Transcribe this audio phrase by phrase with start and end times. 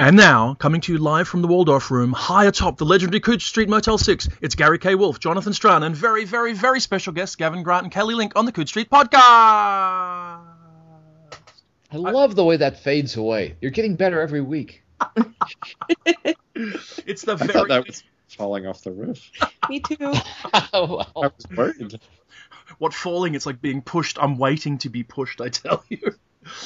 [0.00, 3.42] And now, coming to you live from the Waldorf Room, high atop the legendary Coode
[3.42, 4.94] Street Motel 6, it's Gary K.
[4.94, 8.46] Wolfe, Jonathan Strahan, and very, very, very special guests, Gavin Grant and Kelly Link on
[8.46, 9.12] the Coode Street Podcast.
[11.92, 13.56] I love the way that fades away.
[13.60, 14.82] You're getting better every week.
[17.06, 17.68] It's the I thought very.
[17.68, 19.30] that was falling off the roof.
[19.68, 19.96] Me too.
[20.54, 22.00] I was worried.
[22.78, 23.34] What falling?
[23.34, 24.18] It's like being pushed.
[24.18, 26.14] I'm waiting to be pushed, I tell you.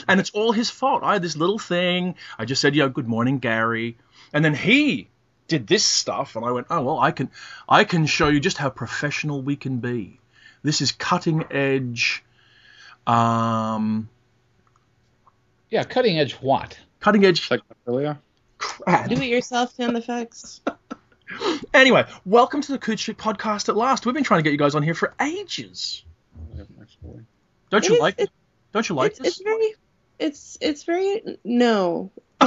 [0.09, 1.03] And it's all his fault.
[1.03, 2.15] I had this little thing.
[2.39, 3.97] I just said, "Yeah, good morning, Gary,"
[4.33, 5.09] and then he
[5.49, 7.31] did this stuff, and I went, "Oh well, I can,
[7.69, 10.21] I can show you just how professional we can be.
[10.63, 12.25] This is cutting edge,
[13.07, 14.09] um,
[15.71, 16.79] yeah, cutting edge what?
[17.01, 18.19] cutting edge Like earlier.
[18.59, 20.61] crap." Do it yourself sound effects.
[21.73, 24.05] Anyway, welcome to the Coode Street Podcast at last.
[24.07, 26.05] We've been trying to get you guys on here for ages.
[27.71, 28.19] Don't It you is- like?
[28.21, 28.31] it-
[28.75, 29.29] Don't you like it's, this?
[29.29, 29.75] it's very
[30.19, 32.11] it's it's very no.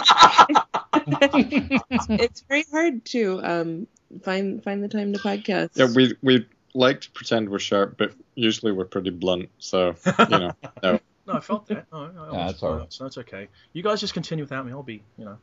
[2.09, 3.88] it's very hard to um
[4.24, 5.70] find find the time to podcast.
[5.76, 9.49] Yeah, we we like to pretend we're sharp, but usually we're pretty blunt.
[9.57, 10.51] So you know,
[10.84, 10.99] no.
[11.27, 11.88] No, I felt that.
[11.93, 12.91] No, no, Yeah, that's all right.
[12.91, 13.48] So that's okay.
[13.71, 14.73] You guys just continue without me.
[14.73, 15.38] I'll be, you know.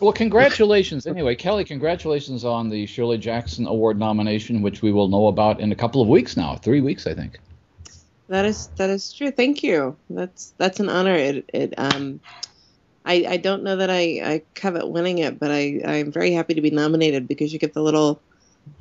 [0.00, 1.64] Well, congratulations anyway, Kelly.
[1.64, 6.02] Congratulations on the Shirley Jackson Award nomination, which we will know about in a couple
[6.02, 6.56] of weeks now.
[6.56, 7.38] Three weeks, I think.
[8.28, 9.30] That is that is true.
[9.30, 9.96] Thank you.
[10.10, 11.14] That's that's an honor.
[11.14, 12.20] It it um
[13.04, 16.52] I, I don't know that I, I covet winning it, but I, I'm very happy
[16.54, 18.20] to be nominated because you get the little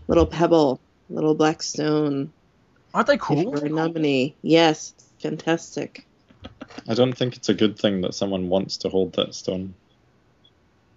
[0.10, 2.34] little pebble, little black stone
[2.94, 3.44] Aren't they if cool?
[3.44, 4.36] you're a nominee.
[4.42, 6.06] Yes, fantastic.
[6.90, 9.74] I don't think it's a good thing that someone wants to hold that stone.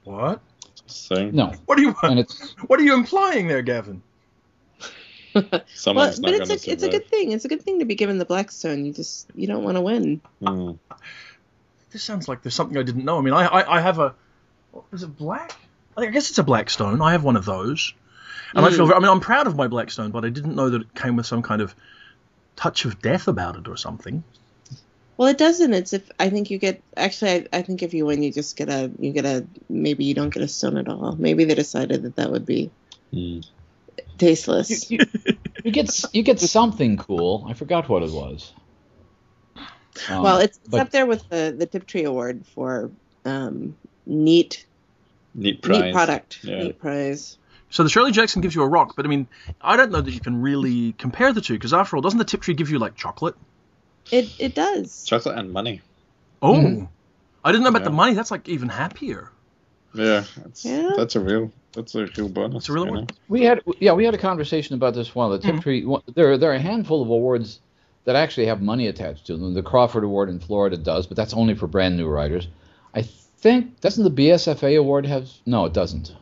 [0.04, 0.40] What?
[0.86, 1.30] Just saying.
[1.34, 1.94] No, What are you?
[2.02, 4.02] and it's What are you implying there, Gavin?
[5.34, 7.32] Well, but not it's a it's a good thing.
[7.32, 8.84] It's a good thing to be given the black stone.
[8.84, 10.20] You just you don't want to win.
[10.42, 10.78] Mm.
[11.90, 13.18] This sounds like there's something I didn't know.
[13.18, 14.14] I mean, I, I, I have a.
[14.92, 15.52] is it black?
[15.96, 17.00] I, think, I guess it's a black stone.
[17.02, 17.94] I have one of those,
[18.54, 18.86] and I feel.
[18.86, 18.88] Mm.
[18.88, 20.94] Very, I mean, I'm proud of my black stone, but I didn't know that it
[20.94, 21.74] came with some kind of
[22.56, 24.22] touch of death about it or something.
[25.16, 25.74] Well, it doesn't.
[25.74, 27.30] It's if I think you get actually.
[27.30, 30.14] I, I think if you win, you just get a you get a maybe you
[30.14, 31.16] don't get a stone at all.
[31.16, 32.70] Maybe they decided that that would be
[33.12, 33.44] Mm.
[34.18, 34.90] Tasteless.
[34.90, 37.44] you, you, you get you get something cool.
[37.48, 38.52] I forgot what it was.
[40.08, 42.90] Um, well, it's, it's but- up there with the the Tiptree Award for
[43.24, 44.66] um, neat
[45.34, 45.80] Neat prize.
[45.82, 46.62] neat product, Yeah.
[46.64, 47.36] neat prize.
[47.72, 49.28] So the Shirley Jackson gives you a rock, but I mean,
[49.60, 52.24] I don't know that you can really compare the two because after all, doesn't the
[52.24, 53.36] Tiptree give you like chocolate?
[54.10, 55.04] It it does.
[55.04, 55.80] Chocolate and money.
[56.42, 56.88] Oh, Mhm.
[57.44, 58.14] I didn't know about the money.
[58.14, 59.30] That's like even happier.
[59.94, 60.90] Yeah, that's, Yeah.
[60.96, 62.62] that's a real that's a real bonus.
[62.62, 63.00] It's a real you one.
[63.02, 63.06] know?
[63.28, 65.30] We had yeah we had a conversation about this one.
[65.30, 65.90] The Tiptree mm-hmm.
[65.90, 67.60] one- there there are a handful of awards
[68.04, 69.54] that actually have money attached to them.
[69.54, 72.48] The Crawford Award in Florida does, but that's only for brand new writers.
[72.94, 76.14] I think doesn't the BSFA award have no it doesn't.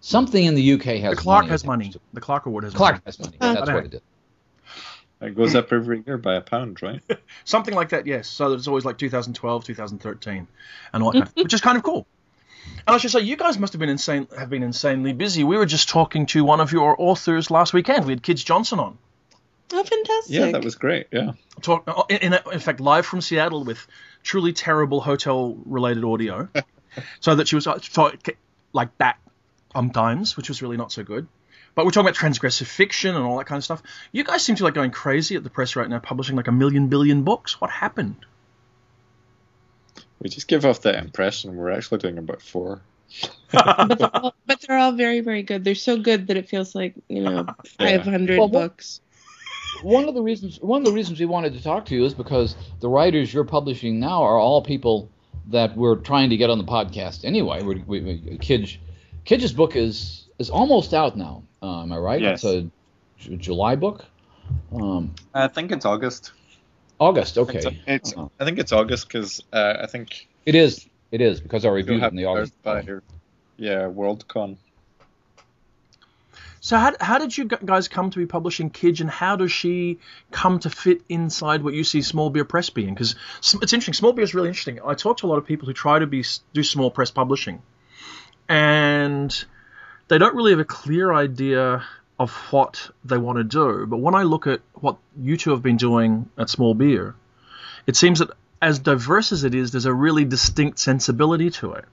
[0.00, 1.90] Something in the UK has The Clarke money has money.
[1.90, 2.00] to.
[2.14, 2.78] The Clarke Award has money.
[2.78, 3.02] Clarke money.
[3.04, 3.36] has money.
[3.38, 4.00] That's what it is.
[5.22, 7.02] It goes up every year by a pound, right?
[7.44, 8.26] Something like that, yes.
[8.26, 10.48] So it's always like 2012, 2013,
[10.94, 12.06] and all that, kind of, which is kind of cool.
[12.86, 15.44] And I should say, you guys must have been insane, have been insanely busy.
[15.44, 18.04] We were just talking to one of your authors last weekend.
[18.06, 18.98] We had Kij Johnson on.
[19.72, 20.34] Oh, fantastic!
[20.34, 21.06] Yeah, that was great.
[21.12, 21.32] Yeah.
[21.62, 23.86] Talk, uh, in, in, in fact, live from Seattle with
[24.22, 26.48] truly terrible hotel-related audio,
[27.20, 28.16] so that she was uh, talk,
[28.72, 29.18] like that
[29.72, 31.28] sometimes, which was really not so good.
[31.74, 33.82] But we're talking about transgressive fiction and all that kind of stuff.
[34.10, 36.48] You guys seem to be like going crazy at the press right now, publishing like
[36.48, 37.60] a million billion books.
[37.60, 38.16] What happened?
[40.20, 42.82] We just give off that impression we're actually doing about four.
[43.52, 45.64] but, they're all, but they're all very very good.
[45.64, 47.46] They're so good that it feels like you know
[47.80, 48.02] Yeah.
[48.02, 49.00] 500 Well, books.
[49.82, 52.14] one of the reasons one of the reasons we wanted to talk to you is
[52.14, 55.08] because the writers you're publishing now are all people
[55.48, 57.62] that we're trying to get on the podcast anyway.
[57.62, 58.76] We, we, we, Kij,
[59.24, 61.42] Kij's book is is almost out now.
[61.62, 62.20] Uh, am I right?
[62.20, 62.44] Yes.
[62.44, 62.70] It's a
[63.18, 64.04] J- July book.
[64.72, 66.32] Um, I think it's August.
[67.00, 67.38] August.
[67.38, 67.60] Okay.
[67.60, 68.28] think it's, Uh-huh.
[68.38, 70.86] I think it's August because uh, I think It is.
[71.10, 72.52] It is because I you'll reviewed it in the August.
[72.62, 73.02] by your,
[73.56, 74.58] yeah Worldcon.
[76.62, 79.98] So how, how did you guys come to be publishing Kij, and how does she
[80.30, 82.92] come to fit inside what you see Small Beer Press being?
[82.92, 83.94] Because it's interesting.
[83.94, 84.78] Small Beer is really interesting.
[84.84, 87.62] I talk to a lot of people who try to be do small press publishing,
[88.46, 89.44] and
[90.08, 91.82] they don't really have a clear idea
[92.20, 93.86] of what they want to do.
[93.86, 97.16] But when I look at what you two have been doing at Small Beer,
[97.86, 98.30] it seems that
[98.60, 101.86] as diverse as it is, there's a really distinct sensibility to it.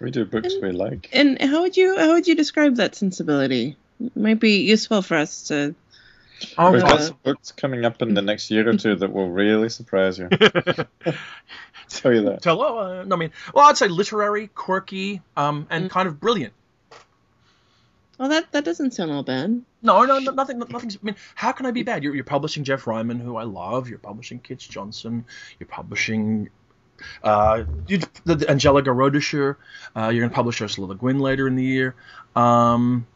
[0.00, 1.08] We do books we like.
[1.12, 3.76] And how would you how would you describe that sensibility?
[4.00, 5.74] It might be useful for us to.
[6.58, 6.88] Oh, We've yeah.
[6.88, 10.18] got some books coming up in the next year or two that will really surprise
[10.18, 10.28] you.
[11.88, 12.38] tell you that.
[12.42, 15.90] Tell, oh, uh, no, I mean, well, I'd say literary, quirky, um, and Mm.
[15.90, 16.52] kind of brilliant.
[18.18, 19.62] Well, that that doesn't sound all bad.
[19.82, 20.58] No, no, no nothing.
[20.58, 20.96] Nothing's.
[20.96, 22.04] I mean, how can I be bad?
[22.04, 23.88] You're, you're publishing Jeff Ryman, who I love.
[23.88, 25.24] You're publishing Kij Johnson.
[25.58, 26.50] You're publishing
[27.22, 29.56] uh, you, the, the Angelica Rodisher.
[29.96, 31.94] Uh, you're going to publish Ursula Le Guin later in the year.
[32.36, 33.06] Um,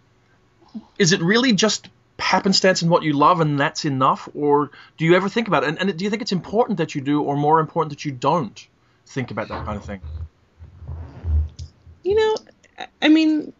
[0.98, 1.88] is it really just
[2.18, 5.68] happenstance and what you love, and that's enough, or do you ever think about it?
[5.68, 8.12] And, and do you think it's important that you do, or more important that you
[8.12, 8.66] don't
[9.06, 10.00] think about that kind of thing?
[12.02, 13.52] You know, I mean,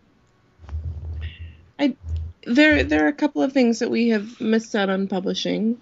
[1.78, 1.96] I
[2.44, 5.78] there there are a couple of things that we have missed out on publishing,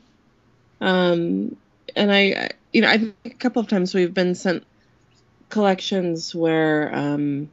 [0.80, 1.56] um,
[1.96, 4.64] and I, you know I think a couple of times we've been sent
[5.50, 7.50] collections where um,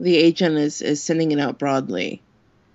[0.00, 2.22] the agent is is sending it out broadly,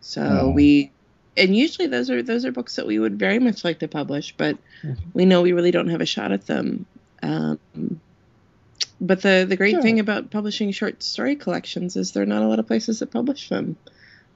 [0.02, 0.50] so Oh.
[0.52, 0.92] we.
[1.38, 4.36] And usually those are those are books that we would very much like to publish,
[4.36, 4.98] but Mhm.
[5.14, 6.86] we know we really don't have a shot at them.
[7.24, 7.58] Um,
[9.00, 9.82] but the the great Yeah.
[9.82, 13.12] thing about publishing short story collections is there are not a lot of places that
[13.12, 13.78] publish them.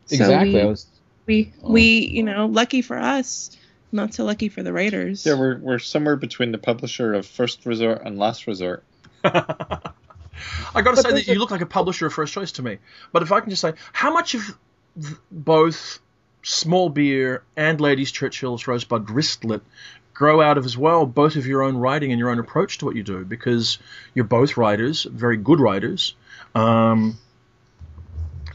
[0.07, 0.53] So Exactly.
[0.53, 0.85] we, I was
[1.25, 1.71] we, Oh.
[1.71, 3.55] we, you know, lucky for us,
[3.91, 5.25] not so lucky for the writers.
[5.25, 8.83] Yeah, we're we're somewhere between the publisher of first resort and last resort.
[9.23, 12.77] I got to say that you look like a publisher of first choice to me.
[13.11, 14.57] But if I can just say, how much of
[15.31, 15.99] both
[16.43, 19.61] Small Beer and Ladies Churchill's Rosebud Wristlet
[20.13, 22.85] grow out of as well both of your own writing and your own approach to
[22.85, 23.25] what you do?
[23.25, 23.79] Because
[24.13, 26.15] you're both writers, very good writers.
[26.53, 27.17] Um,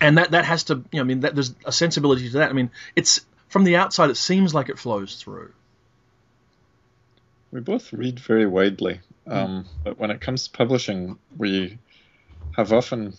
[0.00, 2.50] and that, that has to, you know, I mean, that, there's a sensibility to that.
[2.50, 5.52] I mean, it's from the outside, it seems like it flows through.
[7.52, 11.78] We both read very widely, um, but when it comes to publishing, we
[12.56, 13.14] have often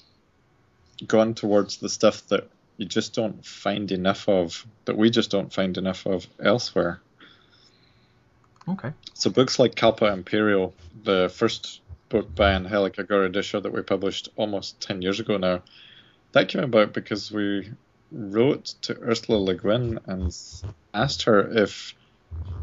[1.05, 2.47] gone towards the stuff that
[2.77, 7.01] you just don't find enough of, that we just don't find enough of elsewhere.
[8.67, 8.93] Okay.
[9.13, 10.73] So books like Kalpa Imperial,
[11.03, 15.61] the first book by Angelica Gorodischer that we published almost 10 years ago now,
[16.33, 17.71] that came about because we
[18.11, 20.35] wrote to Ursula Le Guin and
[20.93, 21.93] asked her if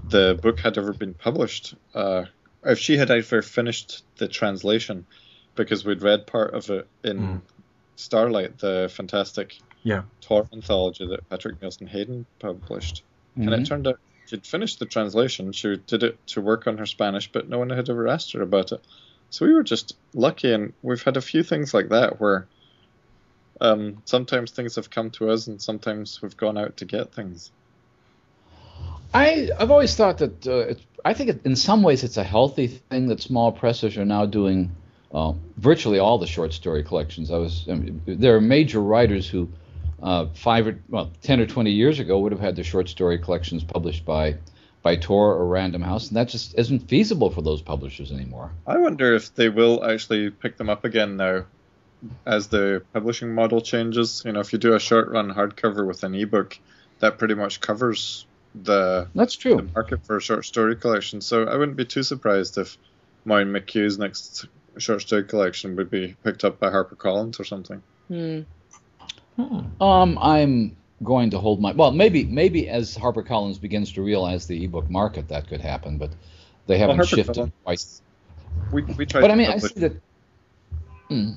[0.08, 2.24] the book had ever been published, uh,
[2.64, 5.06] if she had ever finished the translation,
[5.54, 7.40] because we'd read part of it in Mm.
[7.96, 10.02] Starlight, the fantastic Yeah.
[10.20, 13.02] Tor anthology that Patrick Nielsen Hayden published.
[13.36, 13.60] And Mhm.
[13.60, 15.52] it turned out she'd finished the translation.
[15.52, 18.42] She did it to work on her Spanish, but no one had ever asked her
[18.42, 18.80] about it.
[19.30, 22.46] So we were just lucky, and we've had a few things like that where
[23.60, 27.50] um, sometimes things have come to us, and sometimes we've gone out to get things.
[29.12, 32.24] I I've always thought that uh, it's, I think it, in some ways it's a
[32.24, 34.70] healthy thing that small presses are now doing
[35.12, 37.30] uh, virtually all the short story collections.
[37.30, 39.48] I was I mean, there are major writers who
[40.02, 43.18] uh, five or well ten or twenty years ago would have had their short story
[43.18, 44.36] collections published by
[44.82, 48.52] by Tor or Random House, and that just isn't feasible for those publishers anymore.
[48.66, 51.44] I wonder if they will actually pick them up again now
[52.26, 54.22] as the publishing model changes.
[54.24, 56.58] You know, if you do a short run hardcover with an ebook,
[57.00, 59.68] that pretty much covers the That's the true.
[59.74, 61.20] market for a short story collection.
[61.20, 62.76] So I wouldn't be too surprised if
[63.24, 64.46] Maureen McHugh's next
[64.78, 67.82] short story collection would be picked up by HarperCollins or something.
[68.08, 68.40] Hmm.
[69.80, 74.64] Um, I'm going to hold my well, maybe maybe as HarperCollins begins to realize the
[74.64, 76.10] ebook market, that could happen, but
[76.66, 77.84] they haven't Well, shifted HarperCollins- quite.
[78.72, 79.20] We we tried.
[79.20, 79.92] But to I mean, I see that.
[81.08, 81.30] Hmm.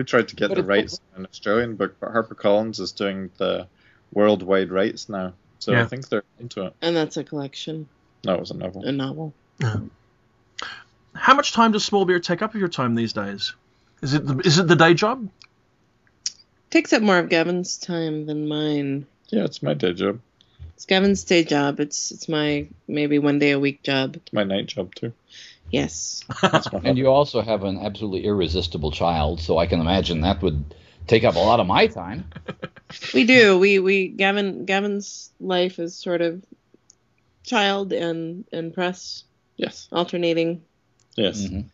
[0.00, 3.66] We tried to get the rights on an Australian book, but HarperCollins is doing the
[4.14, 5.34] worldwide rights now.
[5.58, 5.82] So Yeah.
[5.82, 6.74] I think they're into it.
[6.80, 7.86] And that's a collection,
[8.24, 8.82] No, it was a novel.
[8.86, 9.34] a novel.
[11.14, 13.52] How much time does Small Beer take up of your time these days?
[14.00, 15.28] Is it the, is it the day job?
[16.70, 19.04] Takes up more of Gavin's time than mine.
[19.28, 20.18] Yeah, it's my day job.
[20.76, 21.78] It's Gavin's day job.
[21.78, 24.16] It's it's my maybe one day a week job.
[24.16, 25.12] It's my night job too.
[25.70, 26.24] Yes.
[26.84, 30.74] And you also have an absolutely irresistible child, so I can imagine that would
[31.06, 32.30] take up a lot of my time.
[33.14, 33.56] We do.
[33.58, 36.42] We we Gavin Gavin's life is sort of
[37.44, 39.24] child and and press
[39.56, 40.62] yes, alternating.
[41.16, 41.40] yes.
[41.46, 41.66] Mhm.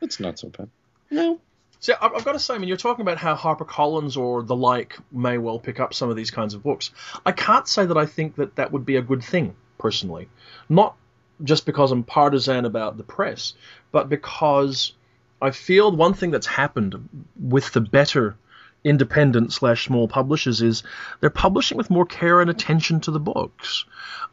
[0.00, 0.68] It's not so bad.
[1.10, 1.38] No.
[1.78, 4.56] So I- I've got to say, I mean, you're talking about how HarperCollins or the
[4.56, 6.90] like may well pick up some of these kinds of books.
[7.24, 10.28] I can't say that I think that that would be a good thing, personally.
[10.68, 10.96] Not
[11.42, 13.54] just because I'm partisan about the press,
[13.90, 14.92] but because
[15.40, 17.08] I feel one thing that's happened
[17.40, 18.36] with the better
[18.84, 20.82] independent slash small publishers is
[21.20, 23.84] they're publishing with more care and attention to the books.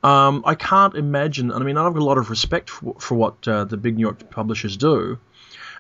[0.04, 3.16] Um, I can't imagine, and I mean, I've got a lot of respect for, for
[3.16, 5.20] what uh, the big New York publishers do,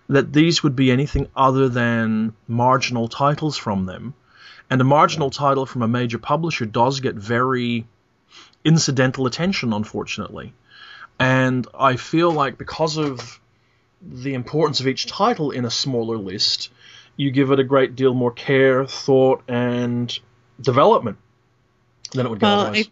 [0.08, 4.14] that these would be anything other than marginal titles from them.
[4.70, 7.88] And a marginal title from a major publisher does get very
[8.64, 10.54] incidental attention, unfortunately.
[11.20, 13.40] And I feel like because of
[14.02, 16.70] the importance of each title in a smaller list,
[17.18, 20.18] you give it a great deal more care, thought, and
[20.62, 21.18] development
[22.14, 22.90] than it would get Well, otherwise.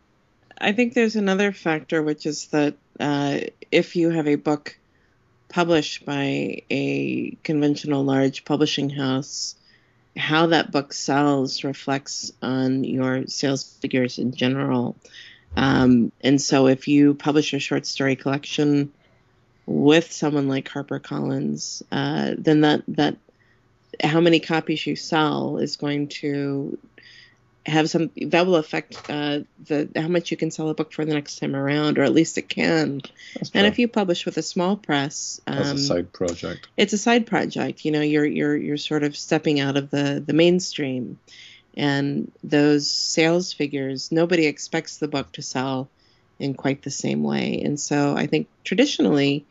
[0.60, 3.40] I, I think there's another factor, which is that uh,
[3.72, 4.78] if you have a book
[5.50, 9.56] published by a conventional large publishing house,
[10.18, 14.96] how that book sells reflects on your sales figures in general.
[15.56, 18.92] Um, and so if you publish a short story collection
[19.66, 23.18] with someone like HarperCollins, uh, then that that
[24.04, 26.78] how many copies you sell is going to
[27.68, 31.04] have some that will affect uh, the how much you can sell a book for
[31.04, 33.02] the next time around, or at least it can.
[33.36, 36.68] That's And if you publish with a small press, um, a side project.
[36.78, 37.84] it's a side project.
[37.84, 41.20] You know, you're you're you're sort of stepping out of the the mainstream,
[41.78, 45.90] and those sales figures, nobody expects the book to sell
[46.40, 47.62] in quite the same way.
[47.64, 49.46] And so I think traditionally,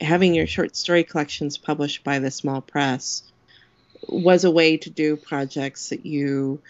[0.00, 3.22] having your short story collections published by the small press
[4.08, 6.60] was a way to do projects that you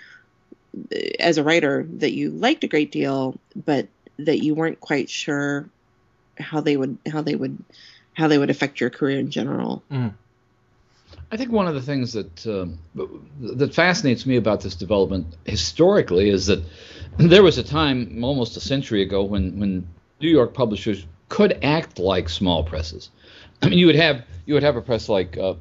[1.18, 5.68] as a writer that you liked a great deal but that you weren't quite sure
[6.38, 7.58] how they would how they would
[8.14, 9.82] how they would affect your career in general.
[9.90, 10.14] Mm.
[11.32, 12.78] I think one of the things that um,
[13.40, 16.62] that fascinates me about this development historically is that
[17.16, 19.88] there was a time almost a century ago when when
[20.20, 23.08] New York publishers could act like small presses.
[23.62, 25.54] I mean, you would have you would have a press like uh,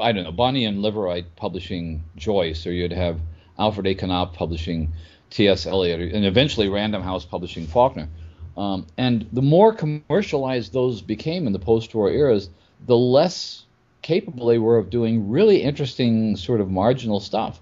[0.00, 3.20] I don't know Boni and Liveright publishing Joyce, or you'd have
[3.56, 3.94] Alfred A.
[3.94, 4.92] Knopf publishing
[5.30, 5.64] T.S.
[5.64, 8.08] Eliot, and eventually Random House publishing Faulkner.
[8.56, 12.50] Um, and the more commercialized those became in the post-war eras,
[12.86, 13.64] the less
[14.04, 17.60] capable they were of doing really interesting sort of marginal stuff.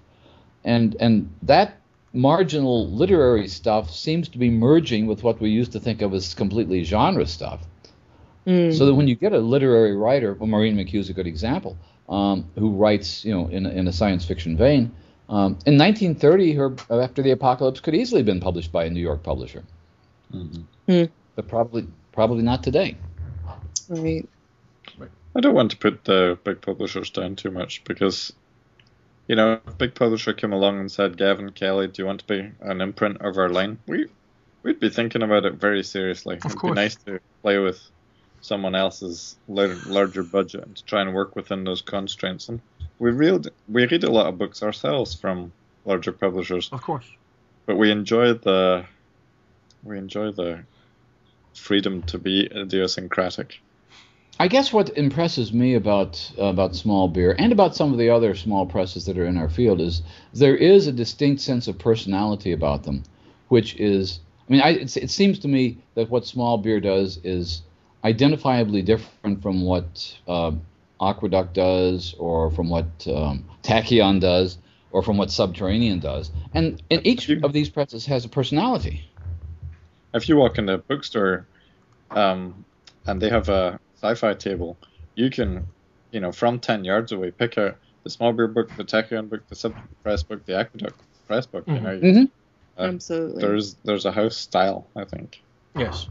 [0.63, 1.77] And and that
[2.13, 6.35] marginal literary stuff seems to be merging with what we used to think of as
[6.35, 7.61] completely genre stuff.
[8.45, 8.77] Mm.
[8.77, 11.75] So that when you get a literary writer, well, Maureen McHugh is a good example,
[12.09, 14.91] um, who writes, you know, in, a- in a science fiction vein.
[15.29, 18.99] Um, in 1930, her After the Apocalypse could easily have been published by a New
[18.99, 19.63] York publisher,
[20.33, 21.09] Mhm.
[21.35, 22.95] but probably probably not today.
[23.89, 24.27] right.
[25.35, 28.33] I don't want to put the big publishers down too much because,
[29.27, 32.19] you know, if a big publisher came along and said, Gavin Kelly, do you want
[32.21, 33.79] to be an imprint of our line?
[33.87, 34.07] We,
[34.61, 36.35] we'd be thinking about it very seriously.
[36.37, 36.71] It'd course.
[36.71, 37.81] be nice to play with
[38.41, 42.49] someone else's larger budget and to try and work within those constraints.
[42.49, 42.59] And
[42.99, 45.51] we read, we read a lot of books ourselves from
[45.85, 47.05] larger publishers, Of course.
[47.65, 48.85] but we enjoy the
[49.83, 50.63] we enjoy the
[51.53, 53.59] freedom to be idiosyncratic.
[54.39, 58.33] I guess what impresses me about about small beer and about some of the other
[58.35, 60.01] small presses that are in our field is
[60.33, 63.03] there is a distinct sense of personality about them,
[63.49, 67.19] which is I mean I, it's, it seems to me that what small beer does
[67.23, 67.61] is
[68.03, 70.51] identifiably different from what uh,
[70.99, 74.57] Aqueduct does or from what um, Tachyon does
[74.91, 79.09] or from what Subterranean does, and and each of these presses has a personality.
[80.15, 81.45] if you walk in a bookstore
[82.11, 82.65] um,
[83.05, 84.77] and they have a sci-fi table,
[85.15, 85.67] you can,
[86.11, 89.47] you know, from 10 yards away, pick out the small beer book, the Tachyon book,
[89.47, 91.63] the sub press book, the aqueduct press book.
[91.67, 92.29] You know, Mhm.
[92.77, 93.39] Uh, Absolutely.
[93.41, 95.41] there's there's a house style, I think.
[95.77, 96.07] Yes.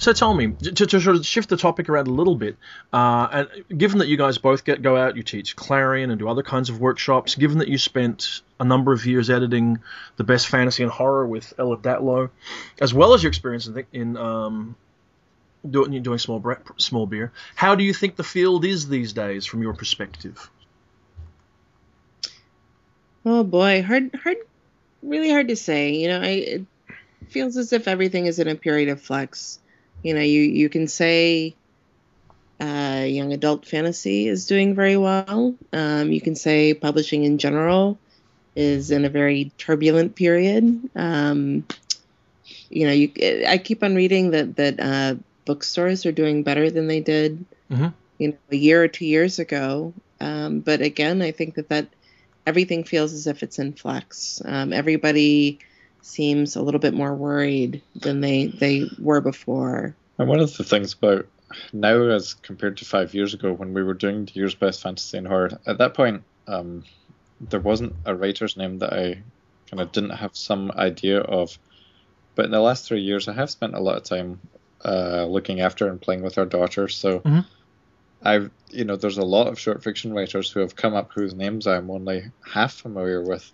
[0.00, 2.56] So tell me, to, to sort of shift the topic around a little bit,
[2.92, 6.28] uh, and given that you guys both get go out, you teach Clarion and do
[6.28, 9.80] other kinds of workshops, given that you spent a number of years editing
[10.16, 12.30] the best fantasy and horror with Ellen Datlow,
[12.80, 14.76] as well as your experience in, in um,
[15.68, 19.46] doing doing small bre- small beer, how do you think the field is these days
[19.46, 20.50] from your perspective?
[23.24, 24.38] Oh boy, hard, hard,
[25.02, 25.94] really hard to say.
[25.94, 26.66] You know, I it
[27.28, 29.58] feels as if everything is in a period of flux.
[30.02, 31.54] You know, you you can say
[32.60, 35.54] uh, young adult fantasy is doing very well.
[35.72, 37.98] Um, you can say publishing in general
[38.56, 40.90] is in a very turbulent period.
[40.96, 41.64] Um,
[42.70, 43.12] you know, you
[43.46, 45.14] I keep on reading that that uh,
[45.48, 47.94] bookstores are doing better than they did, Mhm.
[48.18, 49.94] you know, a year or two years ago.
[50.20, 51.88] Um, but again, I think that that
[52.46, 54.42] everything feels as if it's in flux.
[54.44, 55.58] Um, everybody
[56.02, 59.96] seems a little bit more worried than they they were before.
[60.18, 61.26] And one of the things about
[61.72, 65.16] now as compared to five years ago when we were doing the year's best fantasy
[65.16, 66.84] and horror, at that point, um,
[67.40, 69.22] there wasn't a writer's name that I
[69.70, 71.58] kind of didn't have some idea of.
[72.34, 74.40] But in the last three years, I have spent a lot of time
[74.84, 76.88] uh, looking after and playing with our daughter.
[76.88, 77.44] So Mhm.
[78.22, 81.34] I've, you know, there's a lot of short fiction writers who have come up whose
[81.34, 83.50] names I'm only half familiar with.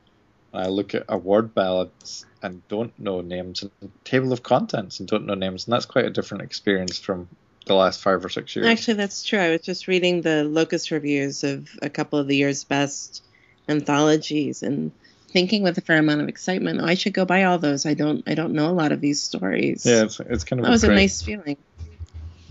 [0.53, 5.27] I look at award ballads and don't know names, and table of contents and don't
[5.27, 7.29] know names, and that's quite a different experience from
[7.67, 8.69] the last five or six years.
[8.69, 9.39] Actually, that's true.
[9.39, 13.23] I was just reading the Locus reviews of a couple of the year's best
[13.69, 14.93] anthologies and
[15.35, 17.85] thinking with a fair amount of excitement, oh, I should go buy all those.
[17.85, 19.85] I don't I don't know a lot of these stories.
[19.85, 21.59] yeah, it's, it's kind of that was a nice feeling.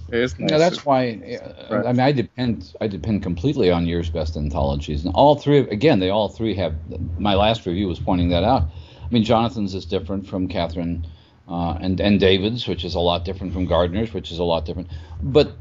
[0.10, 0.52] It is nice.
[0.52, 1.40] Yeah, that's why.
[1.72, 2.76] uh, I mean, I depend.
[2.82, 5.60] I depend completely on year's best anthologies, and all three.
[5.60, 6.76] Again, they all three have.
[7.18, 8.64] My last review was pointing that out.
[8.64, 11.06] I mean, Jonathan's is different from Kathryn,
[11.48, 14.66] uh, and and David's, which is a lot different from Gardner's, which is a lot
[14.66, 14.90] different.
[15.22, 15.54] But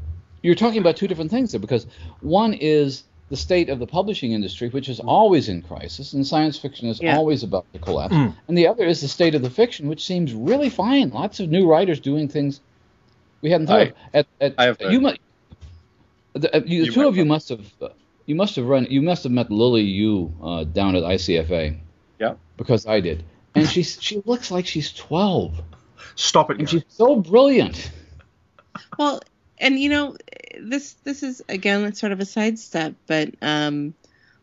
[0.43, 1.87] you're talking about two different things there, because
[2.19, 3.03] one is
[3.33, 7.01] the state of the publishing industry, which is always in crisis, and science fiction is
[7.01, 7.17] Yeah.
[7.17, 8.13] always about to collapse.
[8.13, 8.35] Mm.
[8.47, 11.09] And the other is the state of the fiction, which seems really fine.
[11.09, 12.61] Lots of new writers doing things
[13.41, 13.93] we hadn't thought I- of.
[14.13, 15.13] At, at, I have you, mu-
[16.33, 17.89] the, uh, you, the You two of you must have uh,
[18.27, 21.75] you must have run you must have met Lily Yu uh, down at ICFA.
[22.19, 22.35] Yeah.
[22.57, 23.23] Because I did,
[23.55, 25.59] and she she looks like she's twelve,
[26.15, 26.59] Stop it.
[26.59, 26.81] and Gary.
[26.87, 27.89] she's so brilliant.
[28.99, 29.21] Well,
[29.63, 30.15] and you know,
[30.59, 33.95] this this is again sort of a sidestep, but um,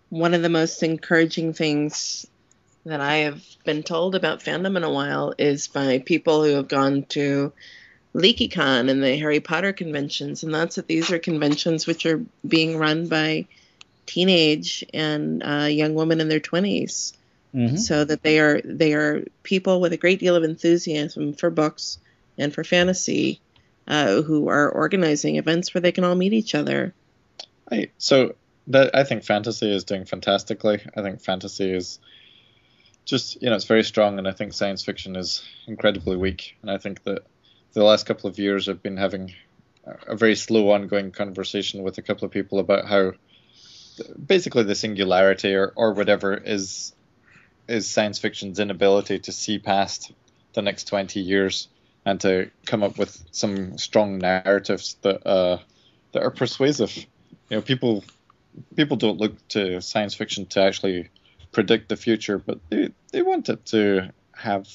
[0.08, 2.26] one of the most encouraging things
[2.86, 6.68] that I have been told about fandom in a while is by people who have
[6.68, 7.52] gone to
[8.14, 12.78] LeakyCon and the Harry Potter conventions, and that's that these are conventions which are being
[12.78, 13.46] run by
[14.06, 17.12] teenage and uh, young women in their twenties
[17.54, 17.78] Mhm.
[17.78, 21.98] so that they are they are people with a great deal of enthusiasm for books
[22.38, 23.40] and for fantasy
[23.90, 26.94] uh, who are organizing events where they can all meet each other.
[27.98, 28.36] So
[28.68, 30.80] that I think fantasy is doing fantastically.
[30.96, 31.98] I think fantasy is
[33.04, 36.56] just you know it's very strong, and I think science fiction is incredibly weak.
[36.62, 37.24] And I think that
[37.72, 39.34] the last couple of years I've been having
[39.84, 43.14] a- a very slow ongoing conversation with a couple of people about how
[44.24, 46.94] basically the singularity or, or whatever is
[47.66, 50.12] is science fiction's inability to see past
[50.54, 51.68] the next 20 years
[52.10, 55.58] and to come up with some strong narratives that uh,
[56.10, 56.96] that are persuasive.
[56.96, 58.04] You know, people
[58.74, 61.08] people don't look to science fiction to actually
[61.52, 64.68] predict the future, but they, they want it to have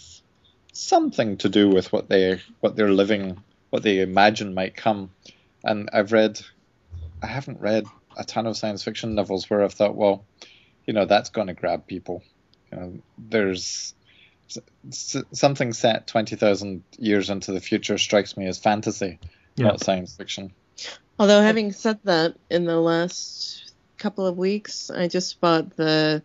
[0.72, 5.12] something to do with what they what they're living, what they imagine might come.
[5.62, 6.40] And I've read,
[7.22, 10.24] I haven't read a ton of science fiction novels where I've thought, well,
[10.86, 12.24] you know, that's going to grab people.
[12.72, 13.94] You know, there's
[14.90, 19.20] something set twenty thousand years into the future strikes me as fantasy,
[19.56, 19.68] Yeah.
[19.68, 20.52] not science fiction.
[21.18, 26.22] Although having said that, in the last couple of weeks, I just bought the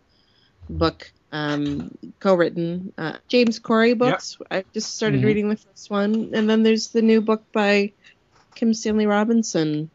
[0.69, 4.37] book um, co-written uh, James Corey books.
[4.51, 5.25] I just started Mhm.
[5.25, 7.93] reading the first one, and then there's the new book by
[8.57, 9.91] Kim Stanley Robinson.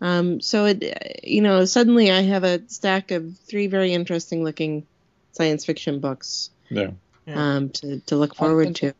[0.00, 4.86] Um, so it, you know, suddenly I have a stack of three very interesting looking
[5.32, 6.90] science fiction books Yeah.
[7.26, 7.56] Yeah.
[7.56, 8.94] um, to to look forward and- to.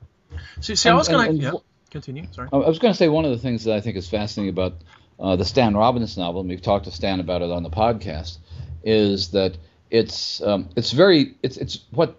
[0.60, 1.42] See, see I was going to.
[1.44, 1.52] Yeah.
[1.90, 2.26] Continue.
[2.32, 2.48] Sorry.
[2.52, 4.48] I I was going to say one of the things that I think is fascinating
[4.50, 4.74] about
[5.20, 8.38] uh, the Stan Robbins novel, and we've talked to Stan about it on the podcast,
[8.82, 9.56] is that
[9.90, 12.16] it's um, it's very it's it's what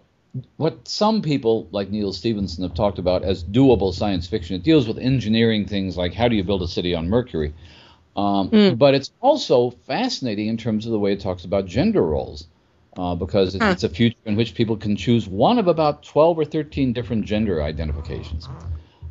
[0.57, 4.55] what some people like Neal Stephenson have talked about as doable science fiction.
[4.55, 7.53] It deals with engineering things like how do you build a city on Mercury,
[8.15, 8.77] um, Mm.
[8.77, 12.45] but it's also fascinating in terms of the way it talks about gender roles.
[12.95, 13.71] Uh, because it's, Huh.
[13.71, 17.25] it's a future in which people can choose one of about 12 or 13 different
[17.25, 18.47] gender identifications.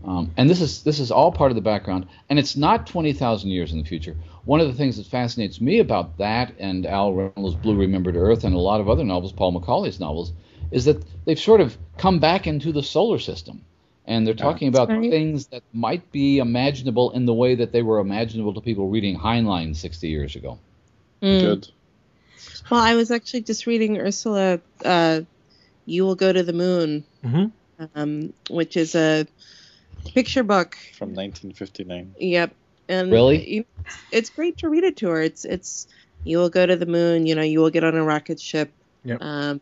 [0.04, 3.12] Um, and this is this is all part of the background, and it's not twenty
[3.12, 4.16] thousand years in the future.
[4.44, 8.42] One of the things that fascinates me about that and Al Reynolds' Blue Remembered Earth
[8.42, 10.32] and a lot of other novels, Paul McAuley's novels,
[10.72, 13.64] is that they've sort of come back into the solar system,
[14.04, 15.08] and they're talking about right.
[15.08, 19.16] things that might be imaginable in the way that they were imaginable to people reading
[19.16, 20.58] Heinlein sixty years ago.
[21.22, 21.40] Mm.
[21.40, 21.68] Good.
[22.70, 24.60] Well, I was actually just reading Ursula.
[24.84, 25.22] Uh,
[25.86, 27.46] you will go to the moon, hmm
[27.94, 29.26] um, which is a
[30.14, 30.76] picture book.
[30.96, 32.14] From 1959.
[32.18, 32.54] Yep,
[32.88, 33.48] and Really?
[33.50, 33.64] you-
[34.10, 35.22] it's great to read it to her.
[35.22, 35.86] It's it's
[36.24, 37.26] you will go to the moon.
[37.26, 38.72] You know, you will get on a rocket ship.
[39.04, 39.22] Yep.
[39.22, 39.60] Um,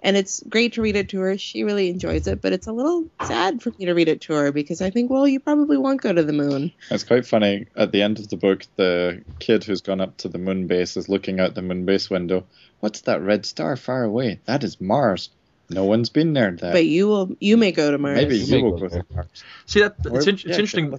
[0.00, 1.36] and it's great to read it to her.
[1.38, 4.34] She really enjoys it, but it's a little sad for me to read it to
[4.34, 6.72] her because I think, well, you probably won't go to the moon.
[6.90, 7.66] It's quite funny.
[7.76, 10.96] At the end of the book, the kid who's gone up to the moon base
[10.96, 12.44] is looking out the moon base window.
[12.80, 14.40] What's that red star far away?
[14.44, 15.30] That is Mars.
[15.70, 16.52] No one's been there.
[16.52, 18.16] That But you will, you may go to Mars.
[18.16, 19.44] maybe You you may will go go to Mars.
[19.66, 20.98] See that it's, in, it's yeah, interesting.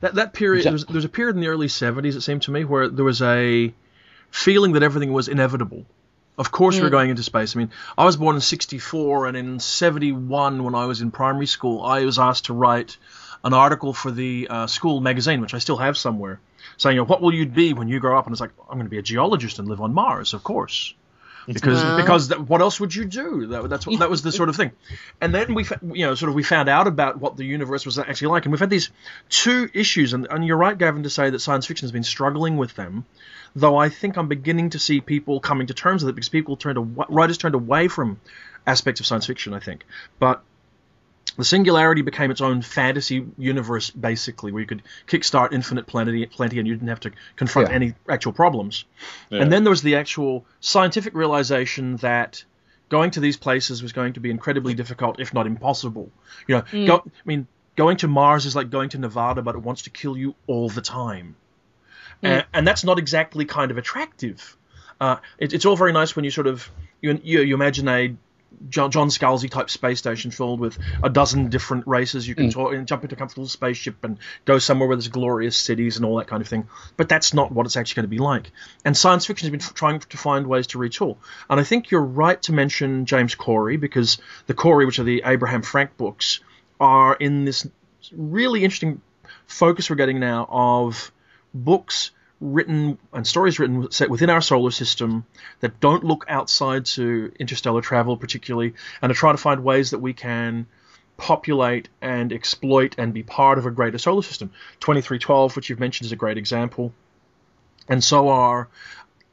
[0.00, 2.50] That that period Ja- there's there's a period in the early 70s it seemed to
[2.50, 3.74] me where there was a
[4.30, 5.84] feeling that everything was inevitable.
[6.38, 6.92] Of course we we're Mm.
[6.92, 7.56] going into space.
[7.56, 11.46] I mean, I was born in 64 and in 71 when I was in primary
[11.46, 12.96] school, I was asked to write
[13.44, 16.40] an article for the uh, school magazine which I still have somewhere
[16.78, 18.26] saying, you know, what will you be when you grow up?
[18.26, 20.94] And it's like, I'm going to be a geologist and live on Mars, of course.
[21.46, 21.96] because Wow.
[21.96, 23.46] because that, what else would you do?
[23.46, 24.72] That, that's what, that was the sort of thing.
[25.20, 27.86] And then we fa- you know sort of we found out about what the universe
[27.86, 28.90] was actually like, and we've had these
[29.28, 30.12] two issues.
[30.12, 33.04] And, and you're right, Gavin, to say that science fiction has been struggling with them.
[33.56, 36.56] Though I think I'm beginning to see people coming to terms with it because people
[36.56, 38.20] turned aw- writers turned away from
[38.66, 39.54] aspects of science fiction.
[39.54, 39.84] I think,
[40.18, 40.42] but
[41.36, 46.58] the singularity became its own fantasy universe, basically, where you could kickstart infinite plenty, plenty,
[46.58, 47.74] and you didn't have to confront Yeah.
[47.74, 48.84] any actual problems.
[49.30, 49.42] Yeah.
[49.42, 52.44] And then there was the actual scientific realization that
[52.88, 56.10] going to these places was going to be incredibly difficult, if not impossible.
[56.46, 56.86] You know, mm.
[56.86, 59.90] go, I mean, going to Mars is like going to Nevada, but it wants to
[59.90, 61.36] kill you all the time,
[62.22, 64.56] and, and that's not exactly kind of attractive.
[65.00, 68.16] Uh, it, it's all very nice when you sort of you you, you imagine a
[68.68, 72.26] John, John Scalzi type space station filled with a dozen different races.
[72.26, 72.52] You can mm.
[72.52, 76.06] talk and jump into a comfortable spaceship and go somewhere where there's glorious cities and
[76.06, 76.68] all that kind of thing.
[76.96, 78.50] But that's not what it's actually going to be like.
[78.84, 81.16] And science fiction has been f- trying to find ways to retool.
[81.50, 85.22] And I think you're right to mention James Corey because the Corey, which are the
[85.24, 86.40] Abraham Franck books,
[86.80, 87.66] are in this
[88.12, 89.00] really interesting
[89.46, 91.12] focus we're getting now of
[91.64, 95.24] books written and stories written set within our solar system
[95.60, 100.00] that don't look outside to interstellar travel particularly and are trying to find ways that
[100.00, 100.66] we can
[101.16, 106.04] populate and exploit and be part of a greater solar system 2312 which you've mentioned
[106.04, 106.92] is a great example
[107.88, 108.68] and so are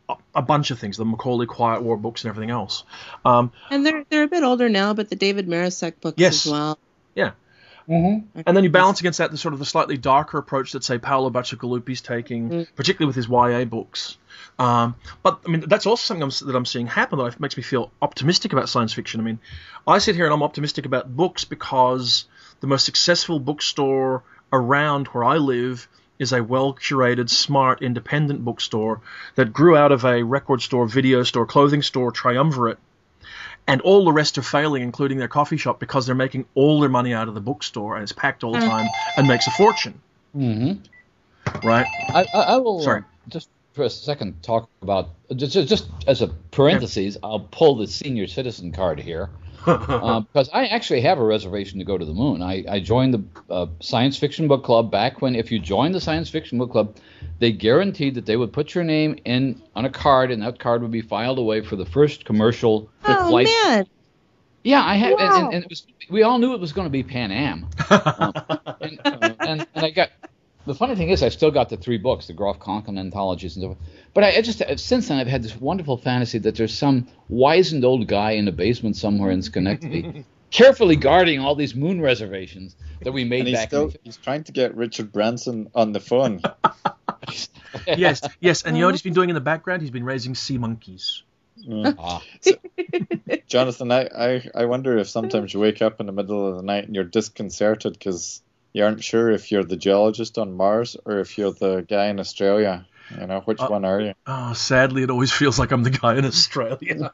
[0.08, 2.86] a- a bunch of things the McAuley quiet war books and everything else
[3.26, 6.46] um, And they're they're a bit older now, but the David Marusek books Yes.
[6.46, 6.80] as well.
[7.16, 7.32] yeah
[7.88, 8.42] Mm-hmm.
[8.46, 10.98] And then you balance against that the sort of the slightly darker approach that say
[10.98, 14.18] Paolo Bacigalupi's taking, particularly with his YA books.
[14.60, 17.64] Um, but I mean, that's also something I'm, that I'm seeing happen that makes me
[17.64, 19.20] feel optimistic about science fiction.
[19.20, 19.40] I mean,
[19.88, 22.26] I sit here and I'm optimistic about books because
[22.60, 25.88] the most successful bookstore around where I live
[26.20, 29.02] is a well curated, smart, independent bookstore
[29.36, 32.80] that grew out of a record store, video store, clothing store triumvirate
[33.68, 36.90] and all the rest are failing, including their coffee shop, because they're making all their
[36.90, 40.00] money out of the bookstore and it's packed all the time and makes a fortune,
[40.36, 41.68] Mm-hmm.
[41.68, 41.86] right?
[42.10, 43.02] I, I, I will Sorry.
[43.02, 47.18] uh, just for a second talk about just, just just as a parentheses.
[47.24, 49.30] I'll pull the senior citizen card here
[50.02, 52.42] uh, because I actually have a reservation to go to the moon.
[52.42, 53.24] I, I joined the
[53.54, 56.98] uh, science fiction book club back when if you joined the science fiction book club,
[57.40, 60.82] they guaranteed that they would put your name in on a card and that card
[60.82, 63.46] would be filed away for the first commercial Oh flight.
[63.46, 63.86] man,
[64.64, 65.36] Yeah, I have, and, Wow.
[65.36, 65.86] and, and it was.
[66.10, 67.68] We all knew it was going to be Pan Am,
[68.18, 68.34] Um,
[68.82, 69.00] and,
[69.44, 70.10] and, and I got.
[70.66, 73.66] The funny thing is, I still got the three books, the Groff Conklin anthologies and
[73.66, 73.78] stuff.
[74.14, 77.84] But I, I just since then I've had this wonderful fantasy that there's some wizened
[77.84, 83.12] old guy in a basement somewhere in Schenectady, carefully guarding all these moon reservations that
[83.12, 83.70] we made And he's back.
[83.70, 83.96] Still, in...
[84.04, 86.42] He's trying to get Richard Branson on the phone.
[87.88, 88.64] yes, yes.
[88.64, 89.82] And you know what he's been doing in the background?
[89.82, 91.24] He's been raising sea monkeys.
[91.68, 91.96] Mm.
[91.98, 92.22] Ah,
[93.48, 96.64] Jonathan, I, I, I wonder if sometimes you wake up in the middle of the
[96.64, 98.42] night and you're disconcerted because
[98.74, 102.20] you aren't sure if you're the geologist on Mars or if you're the guy in
[102.20, 102.86] Australia.
[103.20, 104.14] You know, which Uh, one are you?
[104.26, 107.12] Oh, sadly, it always feels like I'm the guy in Australia.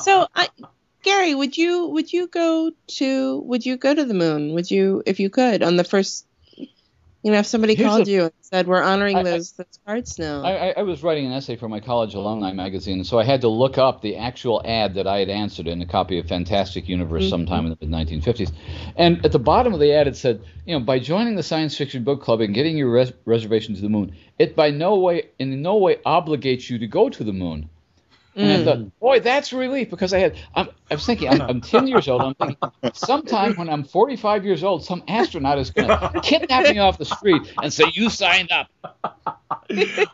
[0.00, 0.48] So, I,
[1.02, 4.52] Gary, would you would you go to would you go to the moon?
[4.54, 6.26] Would you if you could on the first?
[7.22, 9.52] You know, if somebody Here's called the- you and said, "We're honoring I- I- those
[9.52, 13.18] those cards now," I, I, was writing an essay for my college alumni magazine, so
[13.18, 16.18] I had to look up the actual ad that I had answered in a copy
[16.18, 17.30] of Fantastic Universe mm-hmm.
[17.30, 18.52] sometime in the mid 1950s.
[18.96, 21.76] And at the bottom of the ad, it said, you know, by joining the science
[21.76, 25.28] fiction book club and getting your res- reservation to the moon, it by no way,
[25.38, 27.68] in no way, obligates you to go to the moon.
[28.36, 28.92] And I thought, mm.
[29.00, 30.36] boy, that's a relief because I had.
[30.54, 32.22] I'm, I was thinking, I'm, I'm 10 years old.
[32.22, 32.56] I'm thinking,
[32.94, 37.04] sometime when I'm 45 years old, some astronaut is going to kidnap me off the
[37.04, 38.68] street and say, "You signed up."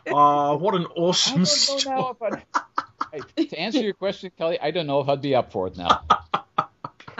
[0.07, 1.95] Oh, what an awesome don't story.
[1.95, 2.43] now if I'd-
[3.37, 5.77] Hey, to answer your question, Kelly, I don't know if I'd be up for it
[5.77, 6.01] now.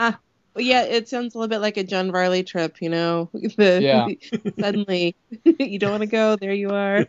[0.00, 0.16] Ah,
[0.54, 2.80] well, yeah, it sounds a little bit like a John Varley trip.
[2.80, 4.06] You know, the, Yeah.
[4.60, 5.16] suddenly
[5.58, 7.04] you don't want to go, there you are.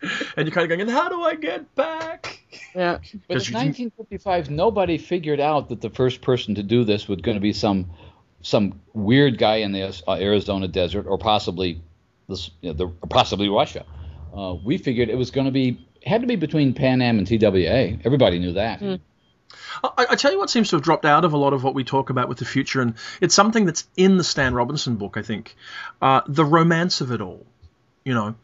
[0.00, 2.40] And you're kind of going, and how do I get back?
[2.74, 2.98] Yeah.
[3.26, 7.36] But in 1955, nobody figured out that the first person to do this was going
[7.36, 7.90] to be some
[8.40, 11.82] some weird guy in the uh, Arizona desert, or possibly
[12.28, 13.84] this, you know, the, or possibly Russia.
[14.32, 17.26] Uh, we figured it was going to be had to be between Pan Am and
[17.26, 17.98] TWA.
[18.04, 18.80] Everybody knew that.
[19.82, 21.74] I, I tell you what seems to have dropped out of a lot of what
[21.74, 25.16] we talk about with the future, and it's something that's in the Stan Robinson book,
[25.16, 25.56] I think.
[26.00, 27.46] Uh, the romance of it all.
[28.08, 28.36] You know,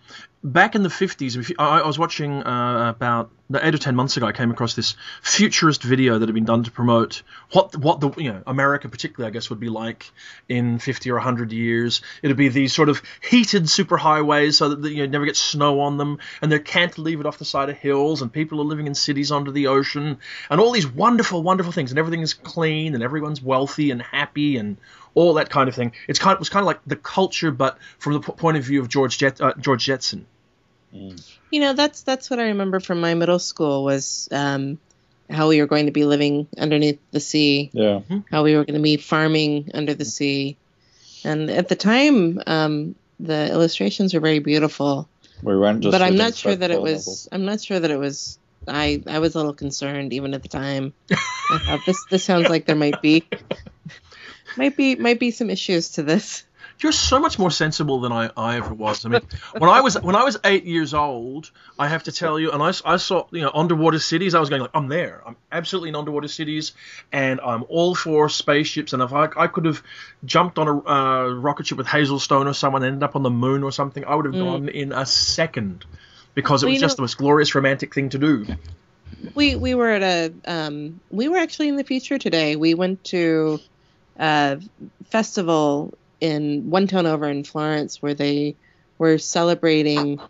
[0.43, 3.31] back in the 50s, if you- I, I was watching uh, about
[3.63, 4.27] eight or ten months ago.
[4.27, 7.23] I came across this futurist video that had been done to promote
[7.53, 10.11] what what the you know America particularly I guess would be like
[10.49, 12.03] in 50 or 100 years.
[12.23, 15.97] It'd be these sort of heated superhighways so that you know, never get snow on
[15.97, 19.33] them, and they're cantilevered off the side of hills, and people are living in cities
[19.33, 20.19] under the ocean,
[20.51, 24.57] and all these wonderful, wonderful things, and everything is clean, and everyone's wealthy and happy,
[24.59, 24.77] and
[25.15, 25.93] all that kind of thing.
[26.09, 28.57] It's kind of, it was kind of like the culture, but from the p- point
[28.57, 30.27] of view of George Jet, uh, George Jetson.
[30.93, 34.79] You know, that's that's what I remember from my middle school was um,
[35.29, 38.01] how we were going to be living underneath the sea, Yeah.
[38.31, 40.57] how we were going to be farming under the sea,
[41.25, 45.09] and at the time, um, the illustrations were very beautiful.
[45.43, 45.91] We weren't just.
[45.93, 47.07] but I'm not sure that it was.
[47.07, 47.29] novels.
[47.33, 48.39] I'm not sure that it was.
[48.69, 50.95] I I was a little concerned even at the time.
[51.11, 53.25] I thought this this sounds like there might be
[54.57, 56.45] might be might be some issues to this.
[56.81, 59.07] You're so much more sensible than I, I ever was.
[59.07, 59.21] I mean,
[59.57, 62.61] when I was when I was eight years old, I have to tell you, and
[62.61, 64.35] I, I saw you know underwater cities.
[64.35, 65.23] I was going like, I'm there.
[65.25, 66.73] I'm absolutely in underwater cities,
[67.13, 68.93] and I'm all for spaceships.
[68.93, 69.85] And if I, I could have
[70.25, 73.23] jumped on a uh, rocket ship with Hazel Stone or someone, and ended up on
[73.23, 75.85] the moon or something, I would have gone in a second,
[76.35, 78.47] because it Well, was just know- the most glorious romantic thing to do.
[79.37, 82.57] We we were at a um, we were actually in the future today.
[82.57, 83.61] We went to
[84.17, 84.61] a
[85.11, 88.57] festival in one town over in Florence where they
[88.99, 90.23] were celebrating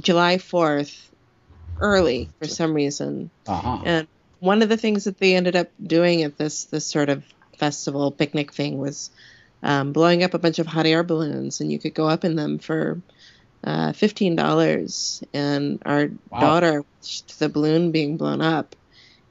[0.00, 1.10] July Fourth
[1.80, 3.30] early for some reason.
[3.46, 3.78] Uh-huh.
[3.84, 4.08] And
[4.40, 7.24] one of the things that they ended up doing at this this sort of
[7.58, 9.10] festival picnic thing was
[9.62, 12.36] um, blowing up a bunch of hot air balloons, and you could go up in
[12.36, 13.02] them for
[13.64, 15.22] uh, fifteen dollars.
[15.32, 16.40] And our Wow.
[16.40, 18.74] daughter watched the balloon being blown up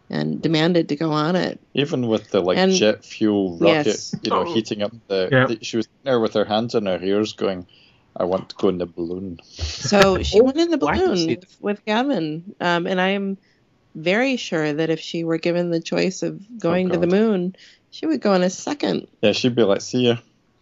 [0.09, 1.59] and demanded to go on it.
[1.73, 4.15] Even with the like And- jet fuel rocket, Yes.
[4.21, 4.53] you know, Oh.
[4.53, 5.47] heating up the, Yeah.
[5.47, 7.65] the- She was there with her hands in her ears, going,
[8.15, 11.15] "I want to go in the balloon." So she Oh, went in the I can
[11.17, 13.37] see balloon with, with Gavin, um, and I am
[13.95, 17.55] very sure that if she were given the choice of going to the moon,
[17.91, 19.07] she would go in a second.
[19.21, 20.17] Yeah, she'd be like, "See ya,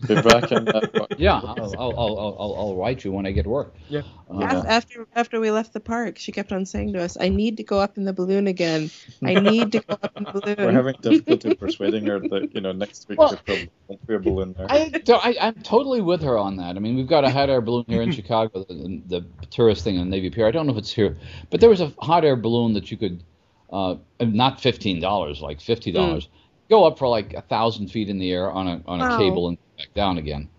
[0.08, 3.48] be back in that." Yeah, I'll, I'll, I'll, I'll, I'll write you when I get
[3.48, 3.74] work.
[3.88, 4.02] Yeah.
[4.30, 7.58] Uh, After after we left the park, she kept on saying to us, "I need
[7.58, 8.90] to go up in the balloon again.
[9.24, 12.62] I need to go up in the balloon." We're having difficulty persuading her that you
[12.62, 14.68] know next week well, there won't be a balloon there.
[14.70, 16.76] I, I I'm totally with her on that.
[16.76, 19.98] I mean, we've got a hot air balloon here in Chicago, the, the tourist thing
[20.00, 20.48] on Navy Pier.
[20.48, 21.18] I don't know if it's here,
[21.50, 23.24] but there was a hot air balloon that you could,
[23.72, 26.28] uh, not fifteen dollars, like fifty dollars,
[26.70, 29.18] go up for like a thousand feet in the air on a on a Wow.
[29.18, 30.50] cable and back down again.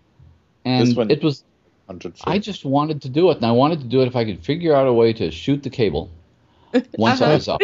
[0.65, 1.43] This And one- it was
[1.87, 2.23] Hundred feet.
[2.27, 4.43] I just wanted to do it, and I wanted to do it if I could
[4.43, 6.09] figure out a way to shoot the cable
[6.97, 7.61] once I was up.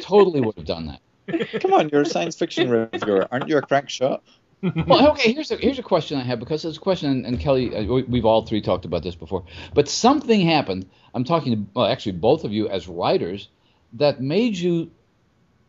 [0.00, 0.86] totally would have done
[1.28, 1.60] that.
[1.60, 3.56] Come on, you're a science fiction reviewer, aren't you?
[3.58, 4.24] A crank shot.
[4.60, 5.32] Well, okay.
[5.32, 7.82] Here's a here's a question I have because it's a question, and, and Kelly, uh,
[7.84, 9.44] we- we've all three talked about this before.
[9.74, 10.86] But something happened.
[11.14, 13.48] I'm talking to well, actually both of you as writers
[13.94, 14.90] that made you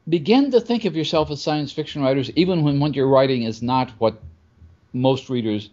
[0.08, 3.62] begin to think of yourself as science fiction writers, even when what you're writing is
[3.62, 4.22] not what
[4.92, 5.70] most readers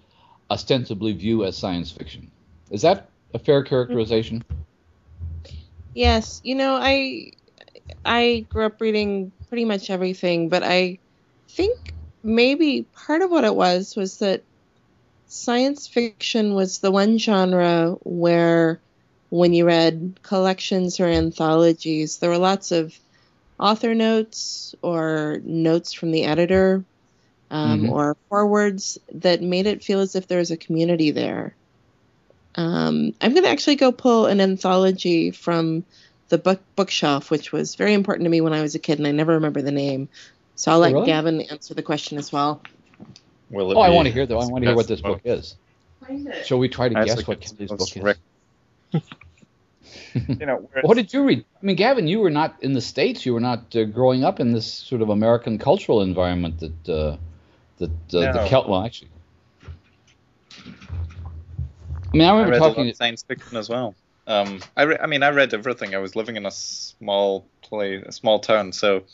[0.51, 2.31] ostensibly view as science fiction.
[2.71, 4.45] Is that a fair characterization?
[5.95, 7.33] Yes, you know, I
[8.05, 10.99] I grew up reading pretty much everything, but I
[11.49, 14.43] think maybe part of what it was was that
[15.27, 18.81] science fiction was the one genre where
[19.31, 22.99] when you read collections or anthologies, there were lots of
[23.61, 26.85] author notes or notes from the editor
[27.51, 27.91] um, Mhm.
[27.91, 31.55] or forwards that made it feel as if there was a community there.
[32.55, 35.85] Um, I'm going to actually go pull an anthology from
[36.29, 39.07] the book bookshelf, which was very important to me when I was a kid, and
[39.07, 40.09] I never remember the name.
[40.55, 41.07] So I'll let really?
[41.07, 42.61] Gavin answer the question as well.
[43.51, 44.39] Will it Oh, I want to hear though.
[44.39, 45.57] I want to hear what this book is.
[46.07, 46.47] Find it.
[46.47, 48.17] Shall we try to I guess think what it's- Kelly's it's book
[48.95, 49.03] is?
[50.41, 51.45] You know, What did you read?
[51.63, 53.25] I mean, Gavin, you were not in the states.
[53.27, 57.17] You were not uh, growing up in this sort of American cultural environment that uh,
[57.79, 58.69] that uh, the Celt.
[58.69, 59.11] Well, actually,
[62.15, 62.89] I mean, I I remember lot talking.
[62.89, 63.97] of science fiction as well.
[64.27, 65.95] Um, I, re- I mean, I read everything.
[65.95, 69.05] I was living in a small play, a small town, so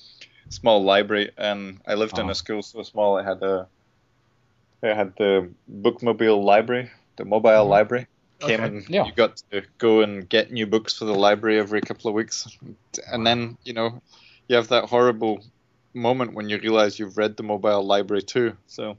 [0.48, 2.30] small library, and I lived in Oh.
[2.30, 3.16] a school so small.
[3.16, 3.68] I had a,
[4.82, 7.68] I had the bookmobile library, the mobile Mhm.
[7.68, 8.06] library.
[8.40, 8.68] Came Okay.
[8.68, 9.06] and Yeah.
[9.06, 12.46] you got to go and get new books for the library every couple of weeks,
[13.10, 14.02] and then you know,
[14.48, 15.42] you have that horrible
[15.94, 18.56] moment when you realize you've read the mobile library too.
[18.66, 18.98] So.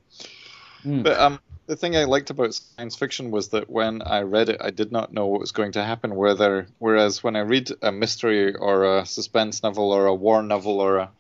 [0.84, 1.02] Hmm.
[1.02, 4.62] But um, the thing I liked about science fiction was that when I read it,
[4.62, 6.16] I did not know what was going to happen.
[6.16, 10.80] Whether, whereas when I read a mystery or a suspense novel or a war novel
[10.80, 11.12] or a,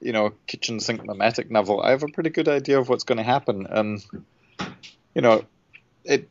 [0.00, 3.18] you know, kitchen sink mimetic novel, I have a pretty good idea of what's going
[3.18, 3.66] to happen.
[3.68, 4.04] And,
[5.14, 5.44] you know,
[6.04, 6.28] it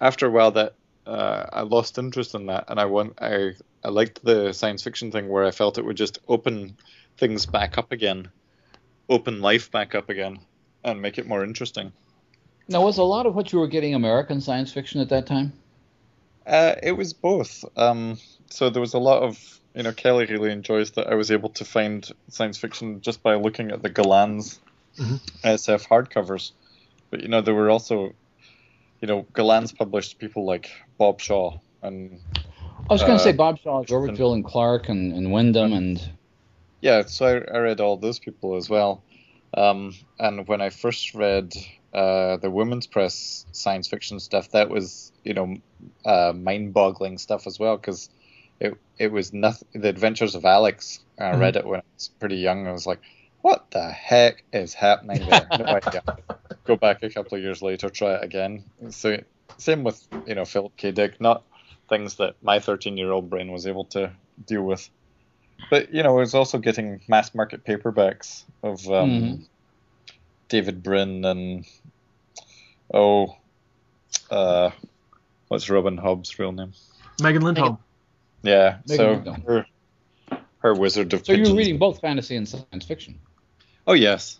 [0.00, 0.74] after a while that
[1.06, 3.52] uh, I lost interest in that, and I want I
[3.84, 6.76] I liked the science fiction thing where I felt it would just open
[7.18, 8.28] things back up again,
[9.08, 10.38] open life back up again,
[10.84, 11.92] and make it more interesting.
[12.68, 15.52] Now, was a lot of what you were getting American science fiction at that time?
[16.44, 17.64] Uh, it was both.
[17.76, 18.18] Um,
[18.50, 21.50] so there was a lot of you know Kelly really enjoys that I was able
[21.50, 24.58] to find science fiction just by looking at the Gollancz
[24.98, 25.20] Mhm.
[25.44, 26.52] SF hardcovers,
[27.10, 28.12] but you know there were also
[29.00, 32.20] you know Gollancz published people like Bob Shaw and
[32.88, 36.00] I was going to Uh, say Bob Shaw, Overkill, and Clarke, and, and Wyndham, and
[36.80, 39.04] yeah, so I, I read all those people as well.
[39.56, 41.52] Um, and when I first read
[41.94, 45.56] uh, the women's press science fiction stuff, that was you know
[46.04, 48.08] uh, mind-boggling stuff as well because
[48.60, 49.68] it it was nothing.
[49.74, 50.98] The Adventures of Alyx.
[51.20, 51.40] I Mhm.
[51.40, 52.66] read it when I was pretty young.
[52.66, 53.00] I was like,
[53.46, 55.46] what the heck is happening there?
[55.58, 56.02] No idea.
[56.64, 58.64] Go back a couple of years later, try it again.
[58.90, 59.18] So
[59.58, 60.90] same with you know Philip K.
[60.90, 61.20] Dick.
[61.20, 61.44] Not
[61.88, 64.10] things that my 13-year-old brain was able to
[64.44, 64.90] deal with.
[65.70, 69.46] But you know, I was also getting mass market paperbacks of um, Mhm.
[70.48, 71.64] David Brin and
[72.92, 73.36] oh,
[74.30, 74.70] uh,
[75.48, 76.72] what's Robin Hobb's real name?
[77.22, 77.78] Megan Lindholm.
[78.42, 79.42] Yeah, Megan so Lindholm.
[79.46, 79.66] her,
[80.58, 81.50] her Wizard of so you Pigeons.
[81.52, 83.18] were reading both fantasy and science fiction.
[83.86, 84.38] Oh yes,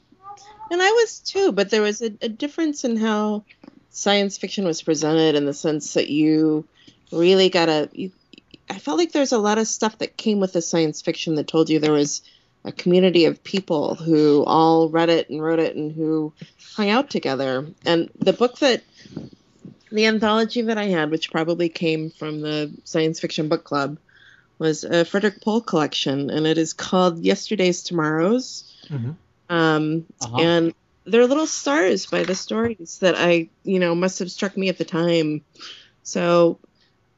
[0.70, 3.44] And I was too, but there was a, a difference in how
[3.90, 6.66] science fiction was presented in the sense that you
[7.12, 7.88] really got to.
[7.92, 8.10] You,
[8.68, 11.46] I felt like there's a lot of stuff that came with the science fiction that
[11.46, 12.22] told you there was
[12.64, 16.32] a community of people who all read it and wrote it and who
[16.74, 17.68] hung out together.
[17.84, 18.82] And the book that
[19.92, 23.98] the anthology that I had, which probably came from the science fiction book club,
[24.58, 28.74] was a Frederik Pohl collection, and it is called Yesterday's Tomorrows.
[28.88, 29.14] Mhm.
[29.48, 30.36] Um, Uh-huh.
[30.40, 34.68] and they're little stars by the stories that I, you know, must have struck me
[34.68, 35.42] at the time.
[36.02, 36.58] So,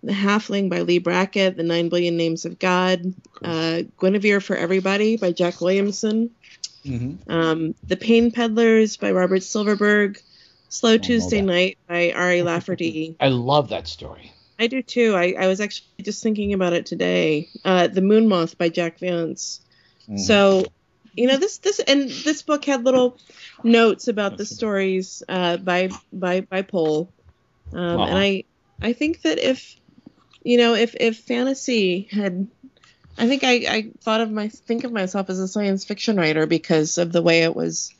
[0.02, 5.16] The Halfling by Leigh Brackett, The Nine Billion Names of God, uh, Guinevere for Everybody
[5.16, 6.30] by Jack Williamson,
[6.84, 7.30] Mm-hmm.
[7.30, 10.20] um, The Pain Peddlers by Robert Silverberg,
[10.68, 11.40] Slow Tuesday.
[11.40, 12.30] Night by R.
[12.30, 12.42] A.
[12.42, 13.16] Lafferty.
[13.20, 14.32] I love that story.
[14.58, 15.14] I do too.
[15.14, 17.48] I, I was actually just thinking about it today.
[17.64, 19.60] Uh, the Moon Moth by Jack Vance.
[20.08, 20.18] Mhm.
[20.20, 20.66] So,
[21.18, 23.18] you know, this this and this book had little
[23.64, 27.10] notes about the stories uh, by by by Pohl,
[27.72, 28.04] um, Uh-huh.
[28.04, 28.44] and I
[28.80, 29.76] I think that if
[30.44, 32.46] you know if if fantasy had
[33.18, 36.46] I think I, I thought of my think of myself as a science fiction writer
[36.46, 37.92] because of the way it was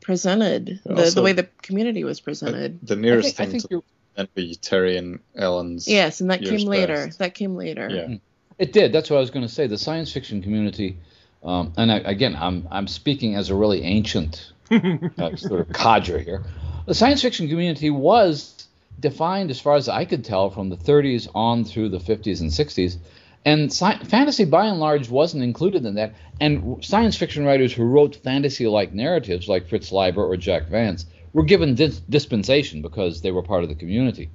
[0.00, 2.78] presented, the, the way the community was presented.
[2.82, 3.82] the I nearest think, I thing think to you're,
[4.16, 5.86] that be Terri and Ellen's.
[5.88, 7.06] Yes, and that came later.
[7.06, 7.18] Past.
[7.20, 7.88] That came later.
[7.88, 8.16] Yeah.
[8.58, 8.92] it did.
[8.92, 9.66] That's what I was going to say.
[9.66, 10.98] The science fiction community,
[11.44, 16.18] um, and I, again, I'm I'm speaking as a really ancient uh, sort of codger
[16.18, 16.44] here.
[16.86, 18.66] The science fiction community was
[18.98, 22.50] defined, as far as I could tell, from the 30s on through the 50s and
[22.50, 22.98] 60s.
[23.44, 26.14] And sci- fantasy, by and large, wasn't included in that.
[26.40, 31.42] And science fiction writers who wrote fantasy-like narratives, like Fritz Leiber or Jack Vance, were
[31.42, 34.30] given dis- dispensation because they were part of the community.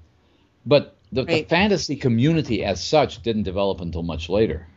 [0.66, 4.68] But the, the fantasy community, as such, didn't develop until much later.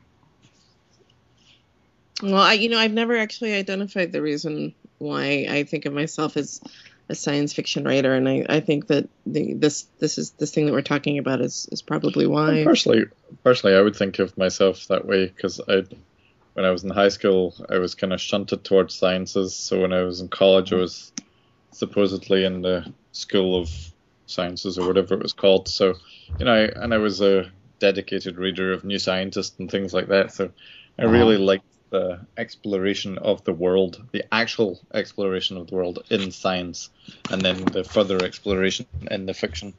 [2.23, 6.37] Well, I, you know, I've never actually identified the reason why I think of myself
[6.37, 6.61] as
[7.09, 10.67] a science fiction writer, and I, I think that the, this this is this thing
[10.67, 12.63] that we're talking about is, is probably why.
[12.65, 13.07] Personally,
[13.43, 15.83] personally, I would think of myself that way because I,
[16.55, 19.55] when I was in high school, I was kind of shunted towards sciences.
[19.55, 21.13] So when I was in college, I was
[21.73, 23.71] supposedly in the school of
[24.27, 25.69] sciences or whatever it was called.
[25.69, 25.95] So,
[26.39, 30.09] you know, I, and I was a dedicated reader of New Scientist and things like
[30.09, 30.33] that.
[30.33, 30.51] So,
[30.99, 31.45] I really uh-huh.
[31.45, 36.91] liked the exploration of the world, the actual exploration of the world in science,
[37.31, 39.75] and then the further exploration in the fiction.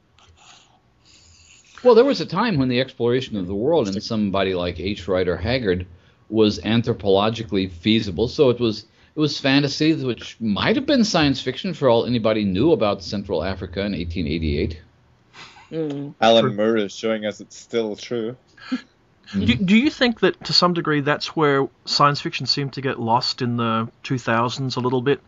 [1.82, 5.06] Well, there was a time when the exploration of the world in somebody like H.
[5.06, 5.86] Rider Haggard
[6.30, 8.28] was anthropologically feasible.
[8.28, 12.44] So it was it was fantasy, which might have been science fiction for all anybody
[12.44, 14.80] knew about Central Africa in 1888.
[15.70, 16.14] Mm.
[16.20, 18.36] Alan Moore is showing us it's still true.
[19.32, 19.64] Do, mm-hmm.
[19.64, 23.42] do you think that to some degree that's where science fiction seemed to get lost
[23.42, 25.20] in the 2000s a little bit?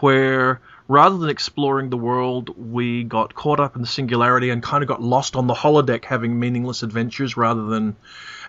[0.00, 4.82] Where rather than exploring the world, we got caught up in the singularity and kind
[4.82, 7.96] of got lost on the holodeck having meaningless adventures rather than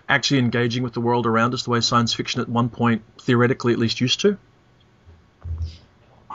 [0.08, 3.72] actually engaging with the world around us the way science fiction at one point, theoretically
[3.72, 4.36] at least, used to?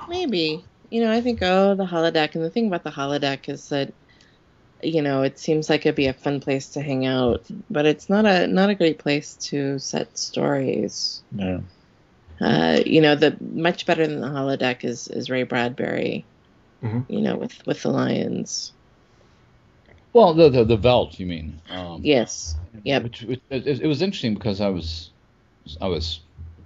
[0.07, 0.63] Maybe.
[0.89, 3.93] You know, I think oh the holodeck, and the thing about the holodeck is that
[4.83, 8.09] you know it seems like it'd be a fun place to hang out, but it's
[8.09, 11.23] not a not a great place to set stories.
[11.31, 11.59] Yeah.
[12.41, 16.25] Uh, you know, the much better than the holodeck is is Ray Bradbury.
[16.83, 17.05] Mhm.
[17.09, 18.73] You know, with with the Lions.
[20.13, 21.59] Well, the the, the Veldt, you mean?
[21.69, 22.55] Um, Yes.
[22.83, 22.99] Yeah.
[22.99, 25.11] Which, which it, it was interesting because I was
[25.81, 26.19] I was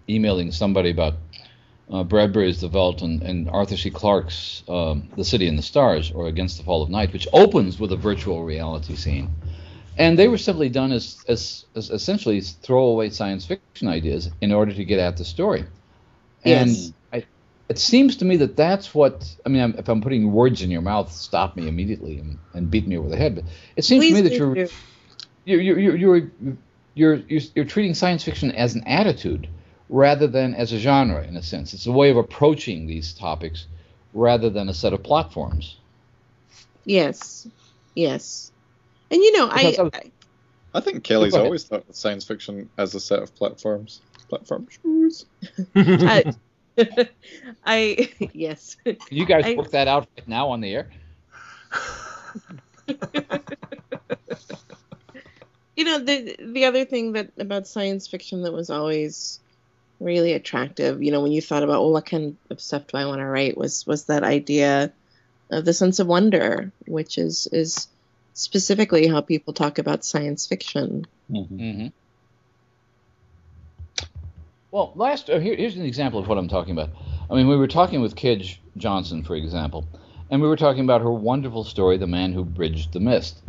[0.07, 1.16] emailing somebody about
[1.92, 3.90] uh, Bradbury's The Veldt and, and Arthur C.
[3.90, 7.80] Clarke's um, The City and the Stars, or Against the Fall of Night, which opens
[7.80, 9.30] with a virtual reality scene.
[9.98, 14.72] And they were simply done as, as, as essentially throwaway science fiction ideas in order
[14.74, 15.66] to get at the story.
[16.46, 16.94] And Yes.
[17.12, 17.26] I,
[17.68, 19.62] it seems to me that that's what I mean.
[19.62, 22.98] I'm, if I'm putting words in your mouth, stop me immediately and, and beat me
[22.98, 23.36] over the head.
[23.36, 23.44] But
[23.76, 24.56] it seems Please to me that you're
[25.46, 26.28] you're you're you're you're,
[26.96, 29.50] you're, you're, you're treating science fiction as an attitude
[29.90, 31.74] rather than as a genre in a sense.
[31.74, 33.66] It's a way of approaching these topics
[34.14, 35.78] rather than a set of platforms.
[36.86, 37.48] Yes.
[37.96, 38.52] Yes.
[39.12, 40.12] And you know, I, Because I was- I
[40.72, 44.02] I think Kelly's always thought of science fiction as a set of platforms.
[44.30, 45.26] Platform shoes.
[45.76, 46.32] I,
[47.66, 48.78] I yes.
[48.86, 50.90] Can you guys I- work that out right now on the air?
[55.76, 59.40] You know, the the other thing that about science fiction that was always
[60.00, 63.06] really attractive, you know, when you thought about, well, what kind of stuff do I
[63.06, 64.91] want to write, was was that idea
[65.50, 67.88] of the sense of wonder, which is is
[68.34, 71.06] specifically how people talk about science fiction.
[71.30, 71.88] Mm-hmm.
[74.72, 76.89] Well, last uh, here, here's an example of what I'm talking about.
[77.30, 79.86] I mean, we were talking with Kij Johnson, for example,
[80.30, 83.41] and we were talking about her wonderful story, "The Man Who Bridged the Mist,"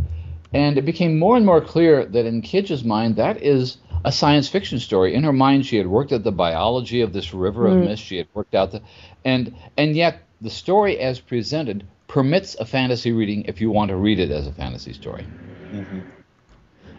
[0.53, 4.49] and it became more and more clear that in Kij's mind, that is a science
[4.49, 5.15] fiction story.
[5.15, 7.85] In her mind, she had worked out the biology of this river of Mm.
[7.87, 8.03] mist.
[8.03, 8.83] She had worked out the,
[9.25, 13.97] and and yet the story as presented permits a fantasy reading if you want to
[13.97, 15.25] read it as a fantasy story.
[15.73, 16.01] Mm-hmm.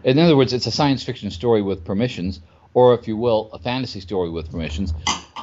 [0.03, 2.39] In other words, it's a science fiction story with permissions,
[2.73, 4.93] or if you will, a fantasy story with permissions,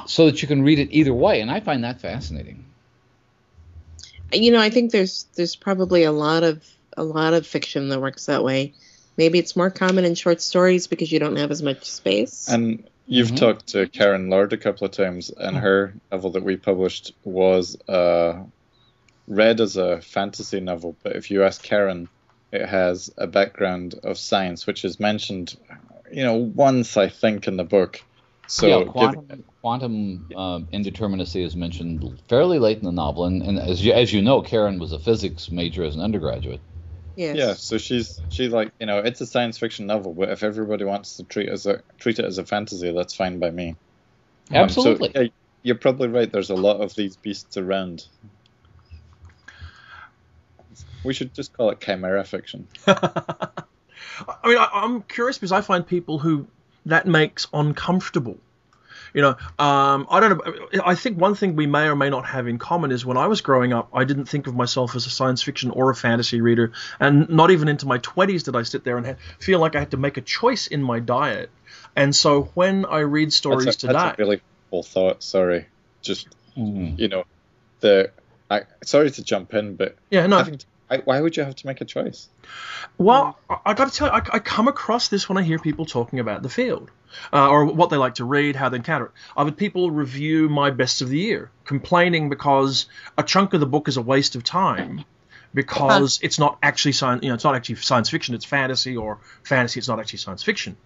[0.05, 1.41] so that you can read it either way.
[1.41, 2.65] And I find that fascinating.
[4.33, 6.65] You know, I think there's there's probably a lot of
[6.97, 8.73] a lot of fiction that works that way.
[9.19, 12.47] Maybe it's more common in short stories because you don't have as much space.
[12.47, 13.35] And you've Mhm.
[13.35, 17.75] talked to Karen Lord a couple of times, and her novel that we published was
[17.89, 18.43] uh,
[19.27, 20.95] read as a fantasy novel.
[21.03, 22.07] But if you ask Karen,
[22.53, 25.57] it has a background of science, which is mentioned,
[26.13, 28.01] you know, once I think in the book.
[28.47, 33.43] So yeah, give- quantum, quantum um, indeterminacy is mentioned fairly late in the novel, and,
[33.43, 36.61] and as you as you know, Karen was a physics major as an undergraduate.
[37.19, 37.35] Yes.
[37.35, 40.85] Yeah, so she's she's like, you know, it's a science fiction novel, but if everybody
[40.85, 43.75] wants to treat as a treat it as a fantasy, that's fine by me.
[44.51, 45.11] Um, so, Absolutely.
[45.13, 45.27] yeah,
[45.61, 46.31] you're probably right.
[46.31, 48.05] There's a lot of these beasts around.
[51.03, 52.67] We should just call it chimera fiction.
[52.87, 53.51] I
[54.45, 56.47] mean, I, I'm curious because I find people who
[56.85, 58.37] that makes uncomfortable.
[59.13, 60.81] You know, um, I don't know.
[60.85, 63.27] I think one thing we may or may not have in common is when I
[63.27, 66.41] was growing up, I didn't think of myself as a science fiction or a fantasy
[66.41, 69.75] reader, and not even into my 20s did I sit there and ha- feel like
[69.75, 71.49] I had to make a choice in my diet.
[71.95, 75.23] And so when I read stories that's a, today, that's a really cool thought.
[75.23, 75.67] Sorry,
[76.01, 76.99] just Mhm.
[76.99, 77.23] you know,
[77.79, 78.11] the
[78.49, 81.55] I sorry to jump in, but yeah, no, having to, I, why would you have
[81.55, 82.29] to make a choice?
[82.97, 85.59] Well, I, I got to tell you, I, I come across this when I hear
[85.59, 86.91] people talking about the field,
[87.31, 89.11] uh, or what they like to read, how they encounter it.
[89.37, 92.87] I've had people review my best of the year, complaining because
[93.17, 95.05] a chunk of the book is a waste of time
[95.53, 97.23] because it's not actually science.
[97.23, 98.35] You know, it's not actually science fiction.
[98.35, 99.79] It's fantasy, or fantasy.
[99.79, 100.77] It's not actually science fiction.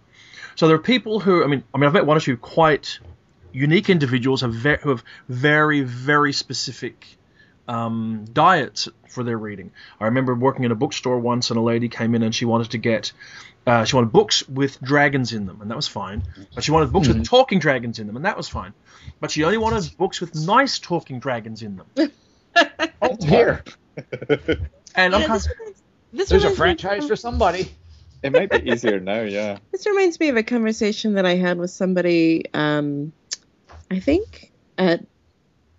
[0.56, 2.99] So there are people who, I mean, I mean, I've met one or two quite
[3.51, 7.18] unique individuals have ve- who have very, very specific
[7.68, 9.72] um, diets for their reading.
[9.99, 12.72] I remember working in a bookstore once, and a lady came in and she wanted
[12.72, 13.11] to get.
[13.66, 16.24] Uh, she wanted books with dragons in them, and that was fine.
[16.53, 18.74] But she wanted books with talking dragons in them, and that was fine.
[19.22, 22.11] But she only wanted books with nice talking dragons in them.
[23.01, 23.64] Oh, here,
[24.95, 25.84] And I'm Yeah, kind this, reminds-
[26.14, 27.72] this there's a franchise of- for somebody.
[28.24, 29.57] It might be easier now, yeah.
[29.74, 33.11] This reminds me of a conversation that I had with somebody, um,
[33.91, 35.05] I think at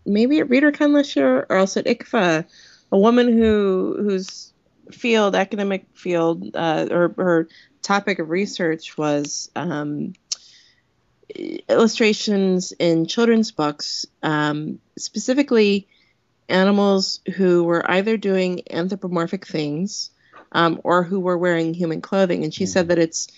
[0.07, 2.44] maybe at Readercon last year or else at ICFA,
[2.92, 4.52] a woman who whose
[4.90, 7.48] field, academic field, uh, or her
[7.82, 10.14] topic of research was um,
[11.68, 15.88] illustrations in children's books, um, specifically
[16.48, 20.11] animals who were either doing anthropomorphic things
[20.52, 22.44] um, or who were wearing human clothing.
[22.44, 23.28] And she said that it's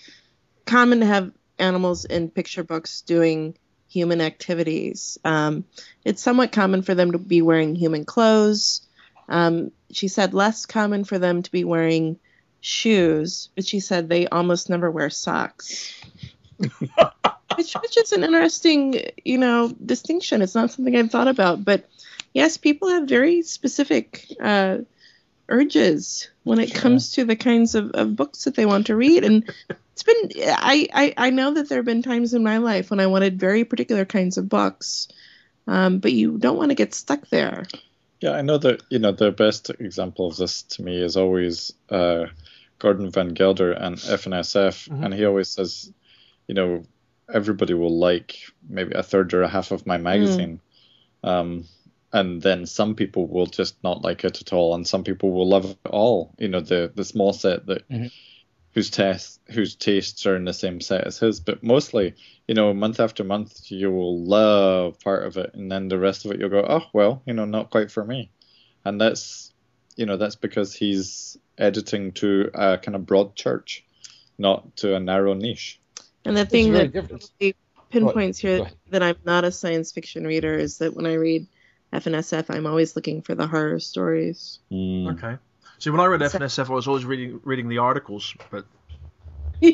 [0.65, 3.57] common to have animals in picture books doing
[3.87, 5.17] human activities.
[5.23, 5.65] Um,
[6.03, 8.81] it's somewhat common for them to be wearing human clothes.
[9.29, 12.19] Um, she said less common for them to be wearing
[12.61, 15.93] shoes, but she said they almost never wear socks.
[16.59, 20.41] which, which is an interesting, you know, distinction.
[20.41, 21.89] It's not something I've thought about, but
[22.33, 24.79] yes, people have very specific uh,
[25.49, 29.23] urges when it comes to the kinds of, of books that they want to read.
[29.23, 29.51] And
[29.97, 32.99] it's been I, I, I know that there have been times in my life when
[32.99, 35.07] I wanted very particular kinds of books.
[35.65, 37.65] Um, but you don't want to get stuck there.
[38.21, 41.73] Yeah, I know that you know the best example of this to me is always
[41.89, 42.27] uh,
[42.79, 45.03] Gordon Van Gelder and F&SF, Mhm.
[45.05, 45.91] and he always says,
[46.47, 46.83] you know,
[47.33, 48.37] everybody will like
[48.69, 50.61] maybe a third or a half of my magazine,
[51.23, 51.65] um,
[52.13, 55.49] and then some people will just not like it at all, and some people will
[55.49, 56.33] love it all.
[56.37, 58.11] You know, the the small set that Mhm.
[58.77, 62.13] Whose tastes whose tastes are in the same set as his, but mostly,
[62.47, 66.25] you know, month after month you will love part of it, and then the rest
[66.25, 68.29] of it you'll go, oh well, you know, not quite for me,
[68.85, 69.51] and that's
[69.95, 73.83] you know that's because he's editing to a kind of broad church,
[74.37, 75.79] not to a narrow niche.
[76.23, 77.31] And the thing very that different.
[77.41, 77.55] really
[77.89, 81.47] pinpoints here that I'm not a science fiction reader is that when I read
[81.93, 84.59] F&SF, I'm always looking for the horror stories.
[84.69, 85.07] Hmm.
[85.07, 85.37] Okay.
[85.79, 88.65] See, when I read So- F&SF, I was always reading reading the articles, but
[89.63, 89.71] Um,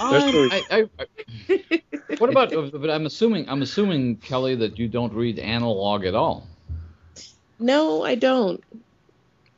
[0.00, 1.82] I, I, I,
[2.18, 2.50] what about?
[2.72, 6.46] But I'm assuming I'm assuming Kelly that you don't read analog at all.
[7.58, 8.62] no, I don't.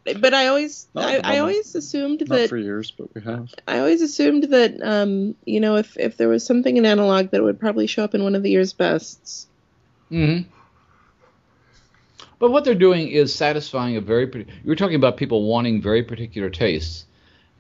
[0.05, 3.53] But I always, Not I, I always assumed Not that for years, but we have.
[3.69, 7.43] I always assumed that um, you know, if if there was something in analog that
[7.43, 9.47] would probably show up in one of the year's bests.
[10.09, 10.39] hmm
[12.41, 14.27] But what they're doing is satisfying a very.
[14.27, 17.05] parti- You were talking about people wanting very particular tastes,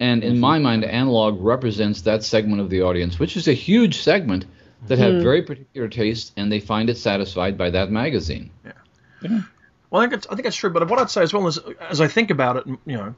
[0.01, 4.01] and in my mind, analog represents that segment of the audience, which is a huge
[4.01, 4.47] segment
[4.89, 5.22] that have Mhm.
[5.22, 8.51] very particular tastes, and they find it satisfied by that magazine.
[8.64, 9.43] Yeah.
[9.91, 10.70] Well, I think, it's, I think that's true.
[10.70, 13.14] But what I'd say as well as as I think about it, you know,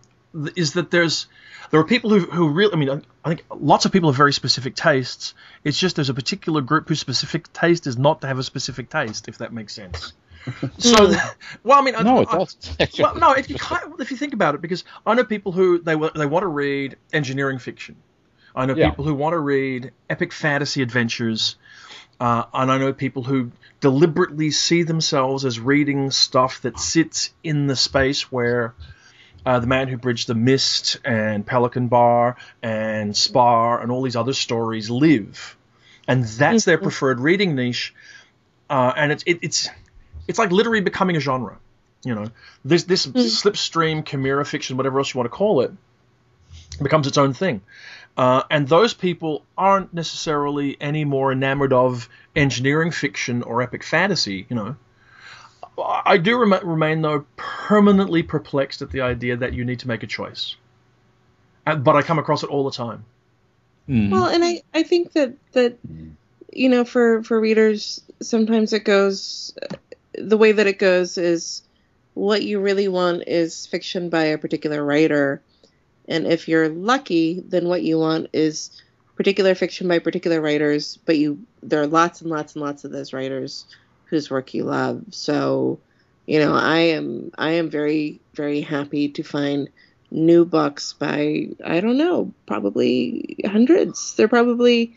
[0.56, 1.26] is that there's
[1.70, 2.72] there are people who who really.
[2.72, 5.34] I mean, I- I think lots of people have very specific tastes.
[5.62, 8.90] It's just there's a particular group whose specific taste is not to have a specific
[8.90, 10.12] taste, if that makes sense.
[10.78, 11.12] so,
[11.64, 12.76] well, I mean, I- No, it doesn't.
[12.98, 15.78] well, no, if you kind if you think about it, because I know people who
[15.78, 17.96] they wa- they want to read engineering fiction.
[18.54, 18.90] I know Yeah.
[18.90, 21.56] people who want to read epic fantasy adventures,
[22.20, 27.66] uh, and I know people who deliberately see themselves as reading stuff that sits in
[27.66, 28.74] the space where
[29.46, 34.16] uh, the Man Who Bridged the Mist and Pelican Bar and Spar and all these
[34.16, 35.56] other stories live,
[36.06, 37.94] and that's their preferred reading niche.
[38.70, 39.68] Uh, and it's it, it's
[40.32, 41.58] it's like literally becoming a genre.
[42.04, 42.26] You know,
[42.64, 45.70] this this slipstream chimera fiction, whatever else you want to call it,
[46.82, 47.60] becomes its own thing.
[48.16, 54.46] Uh, and those people aren't necessarily any more enamored of engineering fiction or epic fantasy.
[54.48, 54.76] You know,
[55.78, 59.88] I I do rem- remain though permanently perplexed at the idea that you need to
[59.88, 60.56] make a choice.
[61.64, 63.04] But I come across it all the time.
[63.88, 64.10] Mhm.
[64.10, 65.78] Well, and I, I think that that
[66.52, 69.54] you know for for readers sometimes it goes
[70.14, 71.62] the way that it goes is
[72.14, 75.42] what you really want is fiction by a particular writer
[76.08, 78.82] and if you're lucky then what you want is
[79.16, 82.90] particular fiction by particular writers but you there are lots and lots and lots of
[82.90, 83.66] those writers
[84.06, 85.78] whose work you love so
[86.26, 89.68] you know i am i am very very happy to find
[90.12, 94.14] new books by I don't know, probably hundreds.
[94.14, 94.94] They're probably,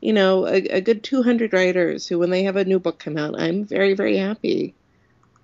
[0.00, 3.16] you know, a, a good 200 writers who, when they have a new book come
[3.16, 4.74] out, I'm very very happy.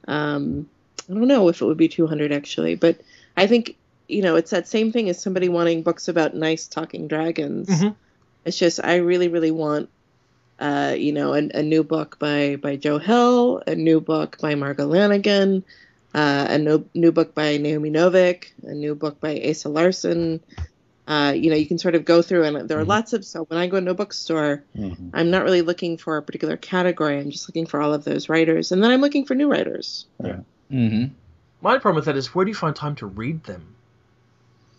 [0.07, 0.69] Um,
[1.09, 3.01] I don't know if it would be 200 actually, but
[3.37, 3.77] I think
[4.09, 7.69] you know it's that same thing as somebody wanting books about nice talking dragons.
[7.69, 7.95] Mhm.
[8.45, 9.89] It's just I really really want.
[10.57, 14.55] Uh, you know, a, a new book by by Joe Hill, a new book by
[14.55, 15.65] Margo Lanagan,
[16.15, 20.39] uh, a no, new book by Naomi Novik, a new book by Åsa Larsson.
[21.07, 23.25] Uh, you know, you can sort of go through, and there are lots of.
[23.25, 25.11] So when I go into a bookstore, Mhm.
[25.13, 27.21] I'm not really looking for a particular category.
[27.21, 30.07] I'm just looking for all of those writers, and then I'm looking for new writers.
[30.73, 31.11] Mhm.
[31.61, 33.63] My problem with that is where do you find time to read them?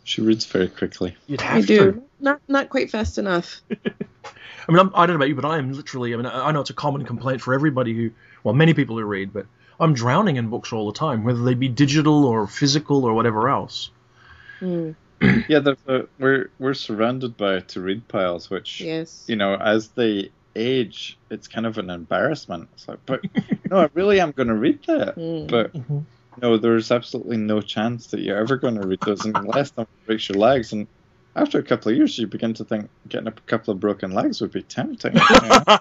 [0.04, 1.16] She reads very quickly.
[1.28, 3.62] You'd have I do not not quite fast enough.
[3.72, 6.14] I mean, I'm, I don't know about you, but I am literally.
[6.14, 8.12] I mean, I I know it's a common complaint for everybody who,
[8.44, 9.46] well, many people who read, but
[9.80, 13.50] I'm drowning in books all the time, whether they be digital or physical or whatever
[13.50, 13.90] else.
[14.60, 14.92] Hmm,
[15.48, 19.24] Yeah, there's a, we're we're surrounded by to read piles, which yes.
[19.28, 22.70] you know, as they age, it's kind of an embarrassment.
[22.74, 23.22] It's like, but
[23.70, 25.16] no, I really am going to read that.
[25.16, 25.50] Mm.
[25.50, 26.06] But Mhm.
[26.42, 30.30] no, there's absolutely no chance that you're ever going to read those unless them breaks
[30.30, 30.74] your legs.
[30.74, 30.88] And
[31.36, 34.40] after a couple of years, you begin to think getting a couple of broken legs
[34.42, 35.14] would be tempting.
[35.16, 35.80] you know?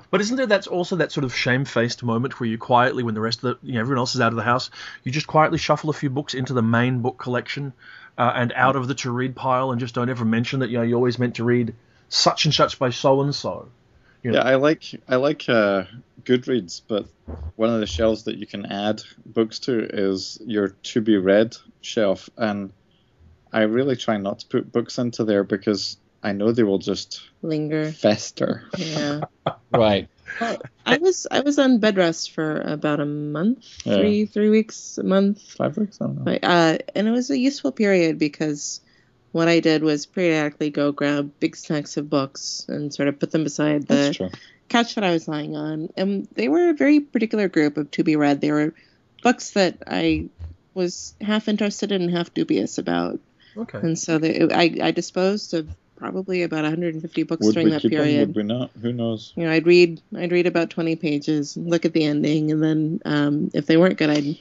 [0.10, 3.20] but isn't there that's also that sort of shamefaced moment where you quietly, when the
[3.20, 4.70] rest of the, you know, everyone else is out of the house,
[5.04, 7.72] you just quietly shuffle a few books into the main book collection
[8.20, 10.76] uh, and out of the to read pile, and just don't ever mention that you
[10.76, 11.74] know you always meant to read
[12.10, 13.66] such and such by so and so.
[14.22, 15.84] You know, Yeah, I like I like uh,
[16.22, 17.06] Goodreads, but
[17.56, 21.56] one of the shelves that you can add books to is your to be read
[21.80, 22.74] shelf, and
[23.50, 27.22] I really try not to put books into there because I know they will just
[27.40, 27.90] Linger.
[27.90, 28.64] fester.
[28.76, 29.22] Yeah.
[29.72, 30.08] Right.
[30.86, 33.96] I was I was on bed rest for about a month, Yeah.
[33.96, 35.42] three three weeks, a month.
[35.52, 36.38] Five weeks, I don't know.
[36.42, 38.80] Uh, and it was a useful period because
[39.32, 43.30] what I did was periodically go grab big stacks of books and sort of put
[43.30, 44.30] them beside the
[44.68, 45.90] couch that I was lying on.
[45.96, 48.40] And they were a very particular group of to be read.
[48.40, 48.74] They were
[49.22, 50.30] books that I
[50.74, 53.20] was half interested in and half dubious about.
[53.56, 53.78] okay.
[53.78, 55.68] And so they, I, I disposed of
[56.00, 58.20] probably about 150 books Would during that period.
[58.20, 58.28] them?
[58.28, 58.70] Would we not?
[58.80, 59.32] Who knows?
[59.36, 63.00] you know, I'd read I'd read about 20 pages, look at the ending, and then
[63.04, 64.38] um, if they weren't good, I'd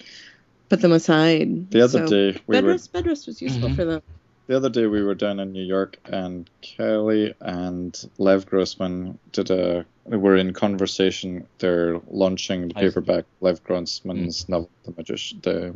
[0.69, 1.69] put them aside.
[1.71, 3.75] The other So day we bed were rest, bed rest was useful Mhm.
[3.75, 4.01] for them.
[4.47, 9.51] the other day we were down in New York and Kelly and Lev Grossman did
[9.51, 11.45] a they were in conversation.
[11.59, 15.75] They're launching the paperback Lev Grossman's novel, The Magician, the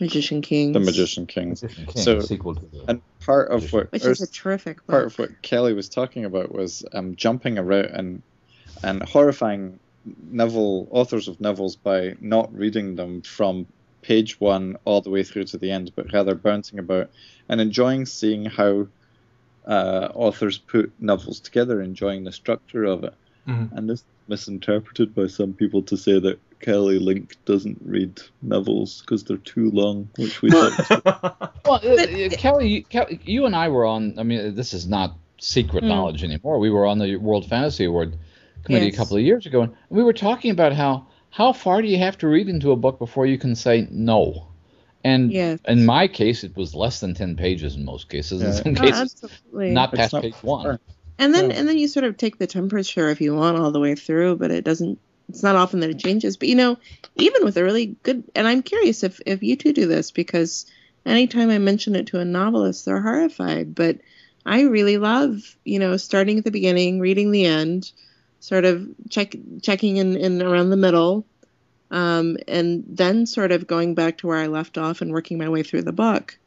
[0.00, 1.60] Magician Kings, The Magician Kings.
[1.60, 2.84] King, So- sequel to the.
[2.88, 5.12] And part of what which is a Urs- terrific part book.
[5.12, 8.22] of what Kelly was talking about was um, jumping around and
[8.82, 9.78] and horrifying
[10.30, 13.66] novel authors of novels by not reading them from
[14.02, 17.10] page one all the way through to the end, but rather bouncing about
[17.48, 18.86] and enjoying seeing how
[19.66, 23.14] uh, authors put novels together, enjoying the structure of it.
[23.48, 23.76] Mhm.
[23.76, 29.24] And this misinterpreted by some people to say that Kelly Link doesn't read novels because
[29.24, 31.54] they're too long, which we thought.
[31.64, 34.18] Well, uh, uh, Kelly, you- Kelly, you and I were on.
[34.18, 35.88] I mean, this is not secret Hmm.
[35.88, 36.58] knowledge anymore.
[36.58, 38.16] We were on the World Fantasy Award
[38.64, 38.94] committee Yes.
[38.94, 41.98] a couple of years ago, and we were talking about how how far do you
[41.98, 44.48] have to read into a book before you can say no?
[45.04, 45.60] And Yes.
[45.68, 48.42] in my case, it was less than ten pages in most cases.
[48.42, 49.70] In some Oh, cases, absolutely.
[49.72, 50.64] not past not page far.
[50.68, 50.78] one.
[51.18, 51.56] and then Yeah.
[51.58, 54.36] and then you sort of take the temperature if you want all the way through,
[54.36, 54.98] but it doesn't.
[55.28, 56.36] It's not often that it changes.
[56.36, 56.78] But you know,
[57.16, 60.66] even with a really good, and I'm curious if if you two do this because
[61.04, 63.74] anytime I mention it to a novelist, they're horrified.
[63.74, 63.98] But
[64.44, 67.90] I really love, you know, starting at the beginning, reading the end,
[68.40, 71.26] sort of check checking in, in around the middle,
[71.90, 75.48] um, and then sort of going back to where I left off and working my
[75.48, 76.38] way through the book.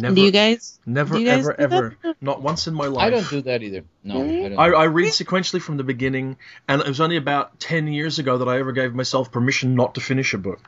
[0.00, 0.78] Never, do you guys?
[0.86, 1.60] never, you guys ever,
[2.02, 3.06] ever, not once in my life.
[3.06, 3.84] I don't do that either.
[4.04, 4.44] No, Really?
[4.44, 4.58] I don't.
[4.58, 6.36] I, I read sequentially from the beginning,
[6.68, 9.94] and it was only about 10 years ago that I ever gave myself permission not
[9.96, 10.60] to finish a book.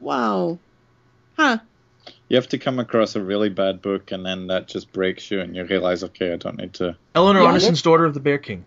[0.00, 0.58] Wow.
[1.36, 1.58] Huh.
[2.28, 5.40] You have to come across a really bad book, and then that just breaks you,
[5.40, 6.96] and you realize, okay, I don't need to.
[7.14, 8.64] Eleanor Yeah, Anderson's Daughter of the Bear King.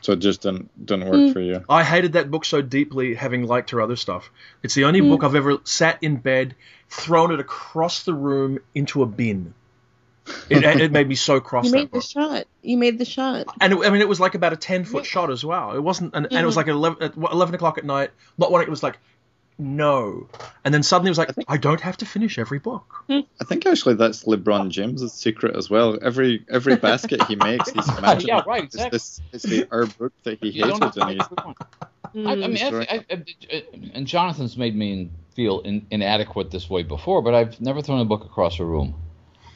[0.00, 1.32] So it just didn't didn't work Mm.
[1.32, 1.64] for you.
[1.68, 4.30] I hated that book so deeply, having liked her other stuff.
[4.62, 5.08] It's the only Hmm.
[5.10, 6.54] book I've ever sat in bed,
[6.88, 9.54] thrown it across the room into a bin.
[10.48, 12.02] It, it made me so cross You that made the book.
[12.04, 12.44] shot.
[12.62, 13.46] You made the shot.
[13.60, 15.72] And it, I mean, it was like about a 10 foot shot as well.
[15.72, 18.10] It wasn't, and, and it was like 11, at 11 o'clock at night.
[18.38, 18.98] Not one, it was like,
[19.58, 20.28] no.
[20.64, 23.04] And then suddenly it was like, I don't have to finish every book.
[23.40, 25.98] I think actually that's LeBron James's secret as well.
[26.02, 28.96] Every every basket he makes, he's imagining Yeah, right, it's exactly.
[28.96, 31.54] this it's the our book that he You don't have hated, and he's the one.
[32.14, 32.28] Mm.
[32.28, 36.82] I, I mean, I, I, I, and Jonathan's made me feel in, inadequate this way
[36.82, 38.94] before, but I've never thrown a book across a room.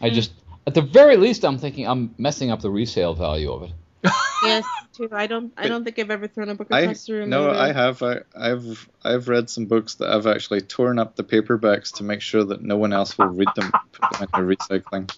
[0.01, 0.33] I just,
[0.67, 3.73] at the very least, I'm thinking I'm messing up the resale value of it.
[4.43, 4.65] yes,
[4.97, 5.09] too.
[5.13, 5.53] I don't.
[5.57, 7.31] I don't think I've ever thrown a book I across the room.
[7.31, 7.59] no, either.
[7.59, 8.03] I have.
[8.03, 12.23] I, I've I've read some books that I've actually torn up the paperbacks to make
[12.23, 15.15] sure that no one else will read them, put them into recycling.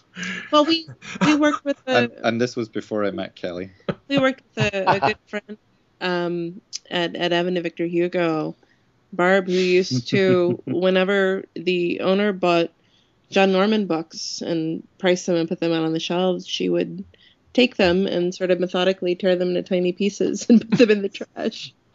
[0.50, 0.88] Well, we
[1.24, 3.70] we worked with a And, and this was before I met Kelly.
[4.08, 5.58] we worked with a, a good friend
[6.00, 6.60] um,
[6.90, 8.56] at at and Victor Hugo,
[9.12, 12.72] Barb, who used to whenever the owner bought
[13.30, 17.04] John Norman books and priced them and put them out on the shelves, she would
[17.52, 21.02] take them and sort of methodically tear them into tiny pieces and put them in
[21.02, 21.74] the trash.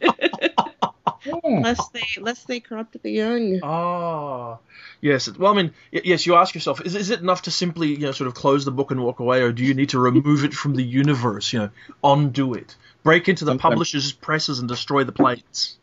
[1.44, 3.60] lest they lest they corrupt the young.
[3.62, 4.58] Ah,
[5.00, 5.28] yes.
[5.36, 6.26] Well, I mean, y- yes.
[6.26, 8.70] You ask yourself, is, is it enough to simply, you know, sort of close the
[8.70, 11.52] book and walk away, or do you need to remove it from the universe?
[11.52, 11.70] You know,
[12.04, 15.76] undo it, break into the Sometimes- publishers' presses and destroy the plates.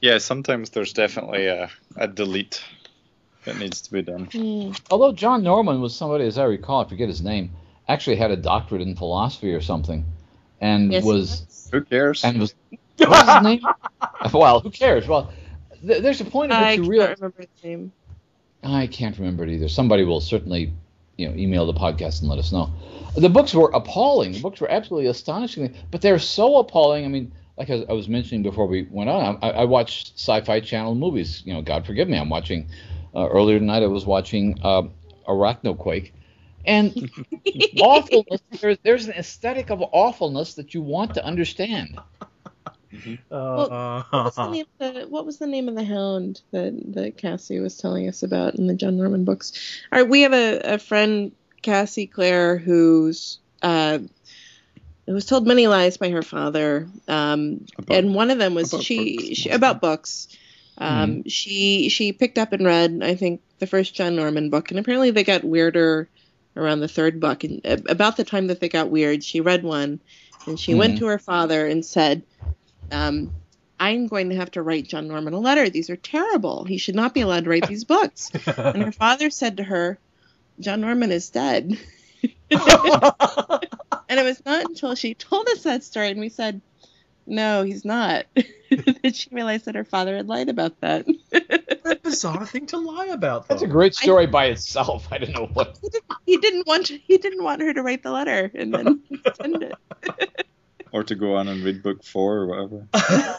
[0.00, 2.62] Yeah, sometimes there's definitely a, a delete
[3.44, 4.26] that needs to be done.
[4.26, 4.72] Hmm.
[4.90, 7.50] Although John Norman was somebody, as I recall, I forget his name,
[7.88, 10.04] actually had a doctorate in philosophy or something,
[10.60, 12.24] and Yes, was Who cares?
[12.24, 12.54] and was
[12.98, 13.60] what's his name?
[14.32, 15.06] well, who cares?
[15.06, 15.32] Well,
[15.86, 17.92] th- there's a point at I which can't you realize remember his name.
[18.62, 19.68] I can't remember it either.
[19.68, 20.72] Somebody will certainly,
[21.16, 22.70] you know, email the podcast and let us know.
[23.16, 24.32] The books were appalling.
[24.32, 27.04] The books were absolutely astonishing, but they're so appalling.
[27.04, 30.60] I mean, like I I was mentioning before we went on, I, I watch Sci-Fi
[30.60, 31.42] Channel movies.
[31.46, 32.68] You know, God forgive me, I'm watching.
[33.14, 34.82] Uh, earlier tonight, I was watching uh,
[35.26, 36.12] Arachnoquake,
[36.66, 37.10] And
[37.80, 41.98] awfulness, there's, there's an aesthetic of awfulness that you want to understand.
[43.30, 46.72] Uh, What was, the name of the, what was the name of the hound that,
[46.94, 49.52] that Cassie was telling us about in the John Norman books?
[49.92, 53.98] All right, we have a, a friend, Cassie Clare, who's uh,
[55.06, 58.72] who was told many lies by her father, um, About- and one of them was
[58.72, 60.28] about she, books, she about books.
[60.78, 64.78] Um, She she picked up and read, I think, the first John Norman book, and
[64.80, 66.08] apparently they got weirder
[66.56, 67.44] around the third book.
[67.44, 70.00] And uh, about the time that they got weird, she read one,
[70.46, 70.98] and she went Mhm.
[71.00, 72.22] to her father and said,
[72.90, 73.32] um,
[73.78, 75.68] "I'm going to have to write John Norman a letter.
[75.68, 76.64] These are terrible.
[76.64, 79.98] He should not be allowed to write these books." and her father said to her,
[80.60, 81.78] "John Norman is dead."
[84.08, 86.60] And it was not until she told us that story and we said,
[87.26, 91.06] no, he's not, that she realized that her father had lied about that.
[91.84, 93.48] a bizarre thing to lie about.
[93.48, 95.08] That's a great story by itself.
[95.12, 95.78] I don't know what.
[95.82, 99.02] he, didn't, he didn't want he didn't want her to write the letter, and then
[99.08, 99.74] he sent it.
[100.92, 103.38] Or to go on and read book four or whatever.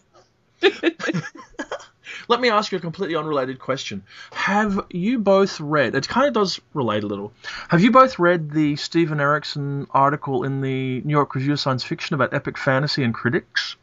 [2.28, 4.04] Let me ask you a completely unrelated question.
[4.32, 5.96] Have you both read?
[5.96, 7.32] It kind of does relate a little.
[7.70, 11.84] Have you both read the Steven Erikson article in the New York Review of Science
[11.84, 13.76] Fiction about epic fantasy and critics?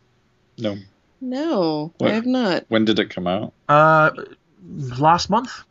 [0.59, 0.77] No.
[1.21, 2.11] No, What?
[2.11, 2.65] I have not.
[2.69, 3.53] When did it come out?
[3.69, 4.11] Uh,
[4.99, 5.65] last month.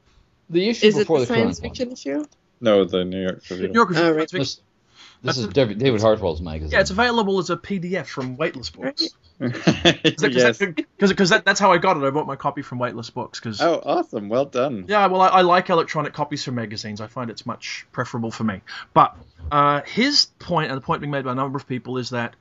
[0.49, 2.25] The issue Is it before the the, science current fiction issue?
[2.59, 3.73] No, the New York New Review.
[3.73, 4.57] York Review Oh, right.
[5.23, 5.23] Science one.
[5.23, 5.23] Fiction.
[5.23, 6.71] This, this is That's David, David Hartwell's magazine.
[6.71, 9.09] Yeah, it's available as a PDF from Weightless Books.
[9.39, 10.57] yes.
[10.97, 12.03] Because that, that's how I got it.
[12.03, 13.39] I bought my copy from Weightless Books.
[13.39, 14.29] Cause, Oh, awesome.
[14.29, 14.85] Well done.
[14.87, 17.01] Yeah, well, I, I like electronic copies from magazines.
[17.01, 18.61] I find it's much preferable for me.
[18.93, 19.15] But
[19.51, 22.35] uh, his point, and the point being made by a number of people, is that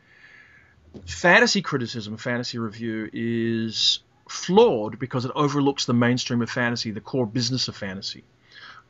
[1.07, 7.27] fantasy criticism, fantasy review, is flawed because it overlooks the mainstream of fantasy, the core
[7.27, 8.25] business of fantasy.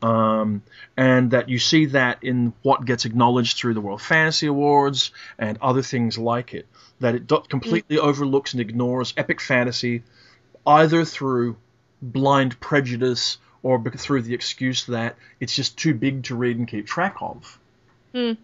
[0.03, 0.61] Um,
[0.97, 5.57] and that you see that in what gets acknowledged through the World Fantasy Awards and
[5.61, 6.67] other things like it.
[6.99, 10.03] That it do- completely overlooks and ignores epic fantasy,
[10.67, 11.55] either through
[12.01, 16.67] blind prejudice or bec- through the excuse that it's just too big to read and
[16.67, 17.57] keep track of.
[18.13, 18.35] So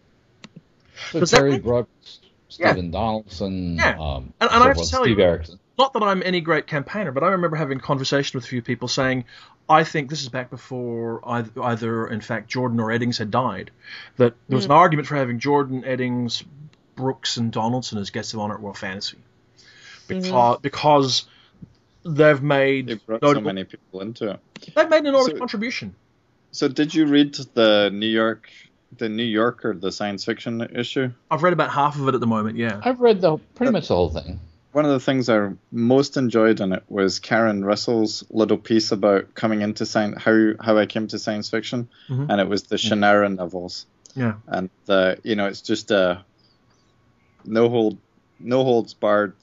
[1.20, 3.97] Does that Terry Brooks, Stephen Donaldson, Yeah.
[3.99, 5.60] um, And- and I have to tell Steve you- Erikson.
[5.80, 8.61] Not that I'm any great campaigner, but I remember having a conversation with a few
[8.61, 9.23] people saying,
[9.69, 13.71] I think this is back before either, either in fact, Jordan or Eddings had died,
[14.17, 14.77] that there was an hmm.
[14.77, 16.43] argument for having Jordan, Eddings,
[16.97, 19.15] Brooks, and Donaldson as guests of honor at World Fantasy.
[19.15, 20.19] Hmm.
[20.19, 21.25] Because, because
[22.03, 24.39] they've made They brought so many people into it.
[24.75, 25.95] they've made an enormous So- contribution.
[26.51, 28.49] So, did you read the New York,
[28.97, 31.11] the New Yorker, the science fiction issue?
[31.32, 32.82] I've read about half of it at the moment, yeah.
[32.84, 34.41] I've read the pretty much the whole thing.
[34.80, 39.36] One of the things I most enjoyed in it was Karen Russell's little piece about
[39.36, 42.27] coming into science, how how I came to science fiction, Mhm.
[42.30, 44.36] and it was the Shannara novels, Yeah.
[44.47, 46.23] and uh, you know it's just a
[47.43, 47.97] no hold,
[48.39, 49.34] no holds barred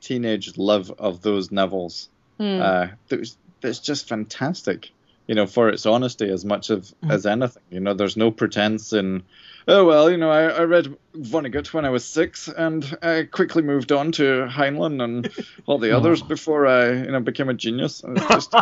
[0.00, 2.08] teenage love of those novels.
[2.38, 2.60] Hmm.
[2.62, 4.92] Uh, there's it's just fantastic,
[5.26, 7.10] you know, for its honesty as much of Mhm.
[7.10, 7.62] as anything.
[7.72, 9.24] You know, there's no pretense in,
[9.68, 13.62] oh well, you know, I, I read Vonnegut when I was six, and I quickly
[13.62, 15.30] moved on to Heinlein and
[15.66, 18.02] all the others before I, you know, became a genius.
[18.04, 18.54] And it's just,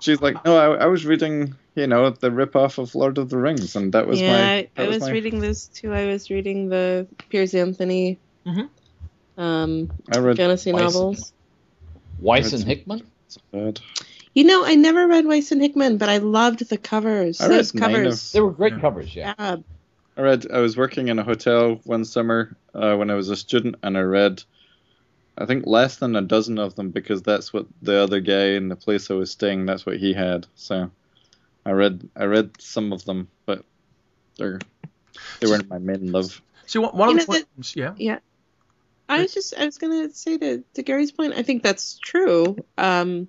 [0.00, 3.38] she's like, no, I, I was reading, you know, the ripoff of Lord of the
[3.38, 4.52] Rings, and that was yeah, my.
[4.76, 5.92] I, I was my- reading this too.
[5.92, 8.68] I was reading the Piers Anthony Mhm.
[9.38, 10.82] um, I read fantasy Weiss.
[10.94, 11.32] novels.
[12.18, 13.02] Weiss and Hickman.
[13.52, 13.80] bad.
[14.34, 17.40] You know, I never read Weiss and Hickman, but I loved the covers.
[17.40, 18.32] I read Those nine of- covers.
[18.32, 18.80] They were great Yeah.
[18.80, 19.34] covers, yeah.
[19.38, 19.56] Yeah.
[20.16, 20.46] I read.
[20.52, 23.96] I was working in a hotel one summer uh, when I was a student, and
[23.96, 24.42] I read,
[25.38, 28.68] I think less than a dozen of them because that's what the other guy in
[28.68, 29.64] the place I was staying.
[29.66, 30.46] That's what he had.
[30.54, 30.90] So,
[31.64, 32.08] I read.
[32.14, 33.64] I read some of them, but
[34.36, 34.60] they're
[35.40, 36.40] they weren't my main love.
[36.66, 37.94] See, one, one You of the know, the- yeah.
[37.96, 38.18] Yeah.
[39.08, 42.56] I was just I was gonna say to, to Gary's point, I think that's true.
[42.78, 43.28] Um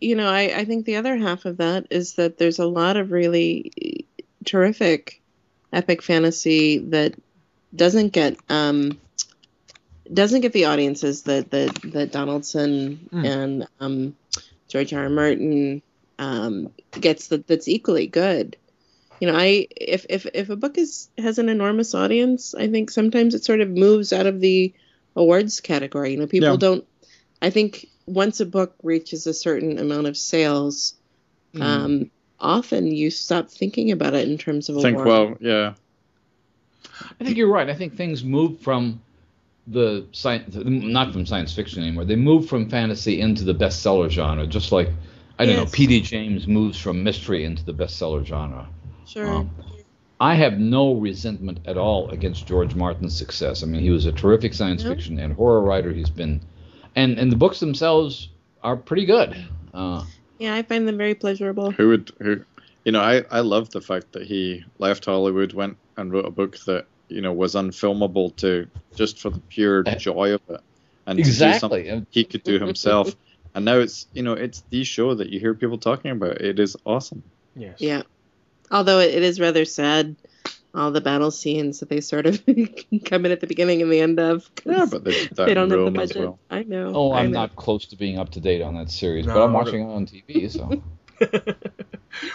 [0.00, 2.96] you know, I, I think the other half of that is that there's a lot
[2.96, 4.06] of really
[4.44, 5.22] terrific
[5.72, 7.14] epic fantasy that
[7.74, 8.98] doesn't get um
[10.12, 13.24] doesn't get the audiences that that, that Donaldson Mm.
[13.26, 14.16] and um
[14.68, 15.04] George R.
[15.04, 15.08] R.
[15.10, 15.82] Martin
[16.18, 18.56] um gets that that's equally good
[19.20, 22.90] you know i if if if a book is has an enormous audience i think
[22.90, 24.72] sometimes it sort of moves out of the
[25.14, 26.56] awards category you know people Yeah.
[26.56, 26.86] don't
[27.42, 30.94] i think once a book reaches a certain amount of sales
[31.54, 31.62] Hmm.
[31.62, 32.10] um
[32.40, 35.08] often you stop thinking about it in terms of I think award.
[35.08, 35.74] well, yeah,
[37.20, 37.68] I think you're right.
[37.68, 39.00] I think things move from
[39.66, 42.04] the science, not from science fiction anymore.
[42.04, 44.88] They move from fantasy into the bestseller genre, just like
[45.38, 45.62] I don't know.
[45.62, 45.70] Yes.
[45.74, 46.00] P.D.
[46.02, 48.68] James moves from mystery into the bestseller genre.
[49.06, 49.50] sure Um,
[50.20, 53.62] I have no resentment at all against George Martin's success.
[53.62, 54.96] I mean, he was a terrific science Nope.
[54.96, 55.92] fiction and horror writer.
[55.92, 56.40] He's been,
[56.96, 58.28] and and the books themselves
[58.64, 59.36] are pretty good.
[59.72, 60.02] Uh,
[60.38, 61.72] Yeah, I find them very pleasurable.
[61.72, 62.44] Who would who?
[62.84, 66.30] You know, I I love the fact that he left Hollywood, went and wrote a
[66.30, 70.60] book that you know was unfilmable to just for the pure Uh, joy of it,
[71.06, 72.06] and to something exactly.
[72.10, 73.14] He could do himself.
[73.54, 76.40] and now it's you know it's the show that you hear people talking about.
[76.40, 77.22] It is awesome.
[77.56, 77.80] Yes.
[77.80, 78.02] Yeah.
[78.70, 80.16] Although it, it is rather sad,
[80.78, 82.42] all the battle scenes that they sort of
[83.04, 84.48] come in at the beginning and the end of.
[84.64, 86.16] Yeah, but they that they don't have the budget.
[86.18, 86.38] well.
[86.50, 86.92] I know.
[86.94, 87.40] Oh, I I'm know.
[87.40, 90.06] not close to being up to date on that series, but I'm watching it on
[90.06, 90.70] TV, so
[91.20, 91.32] and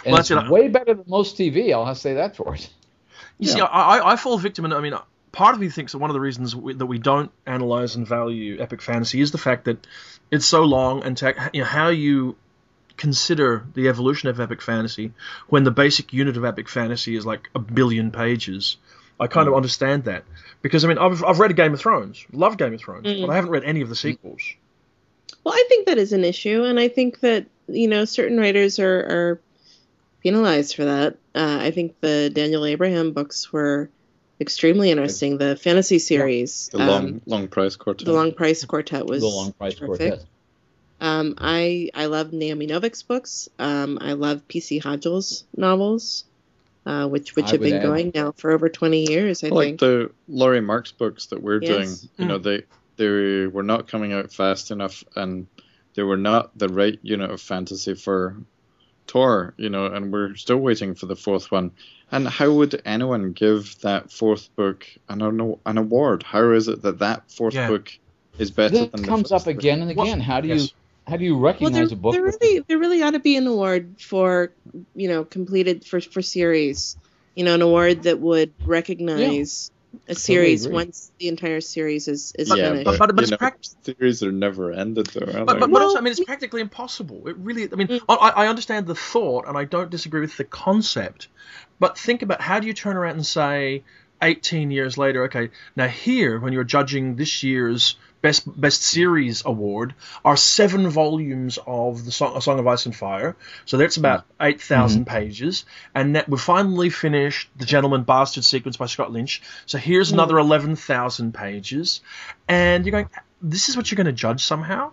[0.06, 0.50] Well, it's that's it.
[0.50, 1.72] way better than most TV.
[1.72, 2.68] I'll have to say that for it.
[3.38, 3.66] You see, I,
[3.98, 4.94] I I fall victim, and I mean,
[5.32, 8.06] part of me thinks that one of the reasons we, that we don't analyze and
[8.06, 9.86] value epic fantasy is the fact that
[10.30, 12.36] it's so long, and ta- you know, how you
[12.96, 15.12] consider the evolution of epic fantasy
[15.48, 18.76] when the basic unit of epic fantasy is like a billion pages.
[19.18, 20.24] I kind of understand that
[20.62, 23.20] because I mean I've, I've read Game of Thrones, love Game of Thrones, Mm.
[23.22, 24.42] but I haven't read any of the sequels.
[25.44, 28.78] Well, I think that is an issue, and I think that you know certain writers
[28.78, 29.40] are, are
[30.22, 31.14] penalized for that.
[31.34, 33.90] Uh, I think the Daniel Abraham books were
[34.40, 35.38] extremely interesting.
[35.38, 38.06] The fantasy series, The um, long long price quartet.
[38.06, 40.08] the Long Price Quartet was the Long Price terrific.
[40.10, 40.26] Quartet.
[41.04, 43.48] Um, I I love Naomi Novik's books.
[43.58, 44.78] Um, I love P.C.
[44.78, 46.24] Hodgell's novels,
[46.86, 49.44] uh, which which I have been add- going now for over twenty years.
[49.44, 49.80] I like think.
[49.80, 51.70] the Laurie Marks books that we're Yes.
[52.00, 52.62] doing, you know, they
[52.96, 55.46] they were not coming out fast enough, and
[55.94, 58.36] they were not the right unit of fantasy for
[59.06, 61.70] Tor, you know, and we're still waiting for the fourth one.
[62.12, 66.22] And how would anyone give that fourth book an an, an award?
[66.22, 67.68] How is it that that fourth Yeah.
[67.68, 67.92] book
[68.38, 69.56] is better This than the comes up first book?
[69.58, 70.20] again and Well, again.
[70.20, 70.62] How do yes.
[70.62, 70.68] you
[71.06, 72.12] how do you well, recognize there, a book?
[72.12, 74.52] there really there really ought to be an award for
[74.94, 76.96] you know completed for for series.
[77.34, 79.70] You know, an award that would recognize
[80.08, 80.74] a series agree.
[80.74, 82.84] once the entire series is is Yeah, finished.
[82.84, 85.54] but, But- but you it's know, prac- theories are never ended, though, are But, but,
[85.54, 85.60] they?
[85.60, 87.26] but Well- also, I mean, it's practically impossible.
[87.28, 88.00] It really, I mean, Mm.
[88.08, 91.28] I, I understand the thought, and I don't disagree with the concept.
[91.80, 93.82] But think about how do you turn around and say,
[94.22, 99.94] 18 years later, okay, now here, when you're judging this year's best best series award,
[100.24, 103.36] are seven volumes of the Song, A Song of Ice and Fire.
[103.66, 104.46] So that's about mm.
[104.46, 105.14] 8,000 mm-hmm.
[105.14, 109.42] pages, and that we finally finished the Gentleman Bastard sequence by Scott Lynch.
[109.66, 110.14] So here's mm.
[110.14, 112.00] another 11,000 pages,
[112.48, 113.10] and you're going,
[113.42, 114.92] this is what you're going to judge somehow.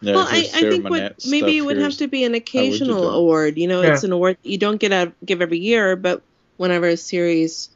[0.00, 2.60] Yeah, well, I, I think what maybe it would have to be an would you
[2.60, 3.58] occasional award.
[3.58, 3.94] You know, Yeah.
[3.94, 6.22] it's an award you don't get out give every year, but
[6.56, 7.70] whenever a series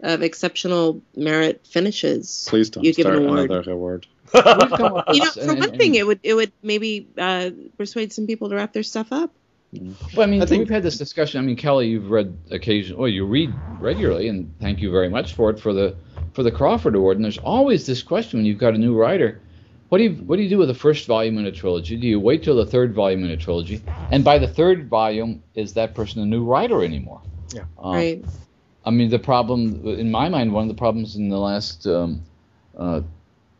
[0.00, 3.50] of exceptional merit finishes, Please don't you give an start award.
[3.50, 4.06] another award.
[4.34, 7.50] We've come You know, for and- one and- thing, it would it would maybe uh,
[7.76, 9.32] persuade some people to wrap their stuff up.
[9.72, 11.40] Well, I mean, I think- we've had this discussion.
[11.40, 15.34] I mean, Kelly, you've read occasionally, Well, you read regularly, and thank you very much
[15.34, 15.94] for it for the
[16.32, 17.16] for the Crawford Award.
[17.16, 19.40] And there's always this question when you've got a new writer.
[19.90, 21.96] What do you what do you do with the first volume in a trilogy?
[21.96, 23.82] Do you wait till the third volume in a trilogy?
[24.10, 27.22] And by the third volume, is that person a new writer anymore?
[27.54, 27.62] Yeah.
[27.78, 28.24] Um, right.
[28.84, 32.22] I mean, the problem, in my mind, one of the problems in the last um,
[32.76, 33.00] uh,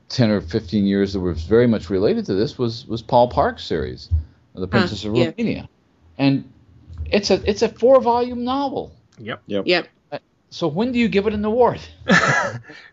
[0.08, 3.64] 10 or 15 years that was very much related to this was, was Paul Park's
[3.64, 4.08] series,
[4.54, 5.26] The Princess of yeah.
[5.26, 5.68] Romania.
[6.16, 6.50] And
[7.06, 8.92] it's a, it's a four volume novel.
[9.18, 9.42] Yep.
[9.46, 9.88] Yep.
[10.50, 11.80] So when do you give it an award?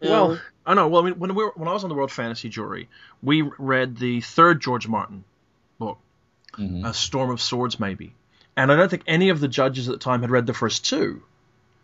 [0.01, 0.87] Well, I know.
[0.87, 2.89] Well, I mean, when we were, when I was on the World Fantasy Jury,
[3.23, 5.23] we read the third George Martin
[5.79, 5.97] book,
[6.53, 6.87] Mhm.
[6.87, 8.13] A Storm of Swords, maybe,
[8.57, 10.85] and I don't think any of the judges at the time had read the first
[10.85, 11.21] two,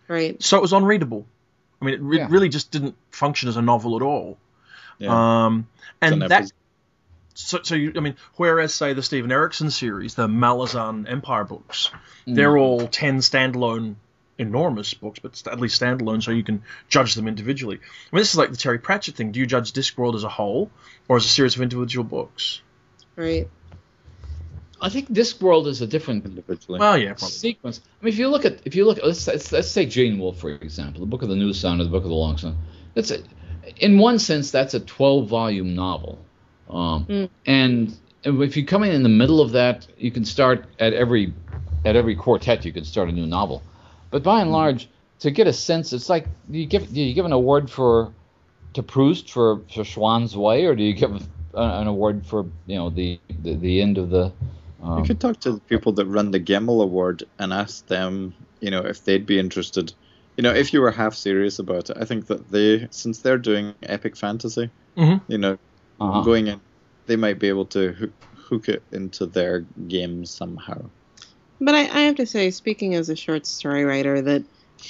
[0.08, 0.42] right.
[0.42, 1.26] so it was unreadable.
[1.82, 2.28] I mean, it re- Yeah.
[2.30, 4.38] really just didn't function as a novel at all.
[5.02, 5.46] Yeah.
[5.46, 5.68] Um,
[6.02, 6.54] and an that episode.
[7.34, 11.92] so, so you, I mean, whereas say the Steven Erikson series, the Malazan Empire books,
[12.28, 12.36] Mm.
[12.36, 13.96] they're all ten standalone,
[14.38, 17.78] enormous books, but at least standalone, so you can judge them individually.
[17.78, 19.32] I mean, this is like the Terry Pratchett thing.
[19.32, 20.70] Do you judge Discworld as a whole,
[21.08, 22.62] or as a series of individual books?
[23.16, 23.50] Right.
[24.84, 26.80] I think Discworld is a different individually.
[26.80, 27.30] Well, yeah, probably.
[27.30, 27.82] sequence.
[28.02, 30.40] I mean, if you look at if you look, let's let's, let's take Gene Wolfe
[30.40, 32.58] for example, the Book of the New Sun or the Book of the Long Sun.
[32.96, 33.20] That's a,
[33.78, 36.20] in one sense that's a 12 volume novel,
[36.70, 37.30] um, Mm.
[37.46, 37.94] and
[38.24, 41.34] if you come in in the middle of that, you can start at every
[41.84, 43.64] at every quartet you can start a new novel.
[44.12, 47.14] But by and large, to get a sense, it's like do you give do you
[47.14, 48.14] give an award for
[48.74, 51.12] to Proust for, for Swann's Way, or do you give
[51.54, 54.32] a, an award for you know the the, the end of the
[54.84, 58.34] um, You could talk to the people that run the Gemmell Award and ask them,
[58.62, 59.94] you know, if they'd be interested.
[60.38, 63.38] You know, if you were half serious about it, I think that they, since they're
[63.38, 65.22] doing epic fantasy, Mhm.
[65.28, 65.58] you know,
[66.00, 66.22] uh-huh.
[66.22, 66.62] going in,
[67.08, 68.12] they might be able to hook,
[68.50, 70.90] hook it into their game somehow.
[71.60, 74.44] But I, I have to say, speaking as a short story writer, that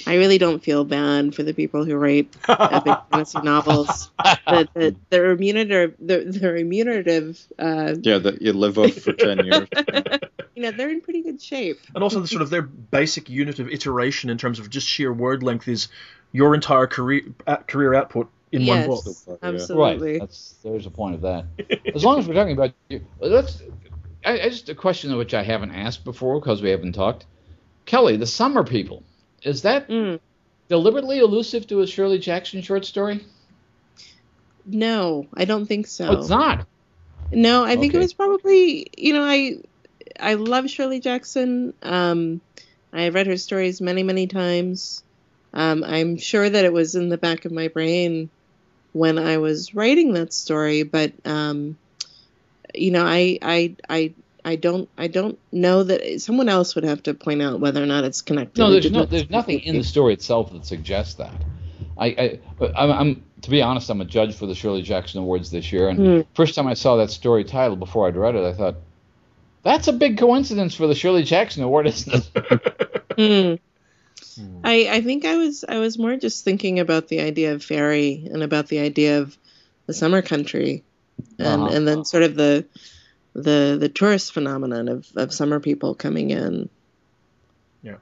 [0.06, 4.10] I really don't feel bad for the people who write epic fantasy novels.
[4.18, 9.44] The, the, the remunerative, the, the remunerative, uh, Yeah, that you live off for ten
[9.44, 9.68] years.
[10.54, 11.80] you know, they're in pretty good shape.
[11.94, 15.12] And also, the sort of their basic unit of iteration in terms of just sheer
[15.12, 15.88] word length is
[16.32, 19.04] your entire career uh, career output in one book.
[19.26, 19.36] Yeah.
[19.42, 20.12] absolutely.
[20.12, 20.20] Right.
[20.20, 21.46] That's there's a point of that.
[21.94, 22.72] As long as we're talking about,
[23.20, 23.62] let's.
[24.24, 27.26] I, I just a question which I haven't asked before because we haven't talked.
[27.84, 29.02] Kelly, the Summer People,
[29.44, 30.20] is that Mm.
[30.68, 33.24] deliberately elusive to a Shirley Jackson short story?
[34.64, 36.06] No, I don't think so.
[36.08, 36.66] Oh, it's not.
[37.32, 39.56] No, I think it was probably you know I
[40.20, 41.74] I love Shirley Jackson.
[41.82, 42.40] Um,
[42.92, 45.02] I have read her stories many many times.
[45.54, 48.30] Um, I'm sure that it was in the back of my brain
[48.92, 51.76] when I was writing that story, but um,
[52.74, 54.14] you know I I I.
[54.44, 54.88] I don't.
[54.98, 58.22] I don't know that someone else would have to point out whether or not it's
[58.22, 58.60] connected.
[58.60, 61.32] No, there's no, there's nothing in the story itself that suggests that.
[61.98, 65.20] I, I but I'm, I'm to be honest, I'm a judge for the Shirley Jackson
[65.20, 66.20] Awards this year, and Hmm.
[66.34, 68.76] first time I saw that story title before I'd read it, I thought,
[69.62, 73.02] that's a big coincidence for the Shirley Jackson Award, isn't it?
[74.36, 74.64] Hmm.
[74.64, 78.26] I, I think I was I was more just thinking about the idea of fairy
[78.32, 79.36] and about the idea of
[79.86, 80.84] the summer country
[81.38, 81.74] and Uh-huh.
[81.76, 82.64] and then sort of the
[83.34, 86.68] the the tourist phenomenon of, of summer people coming in.
[87.82, 87.96] Yeah.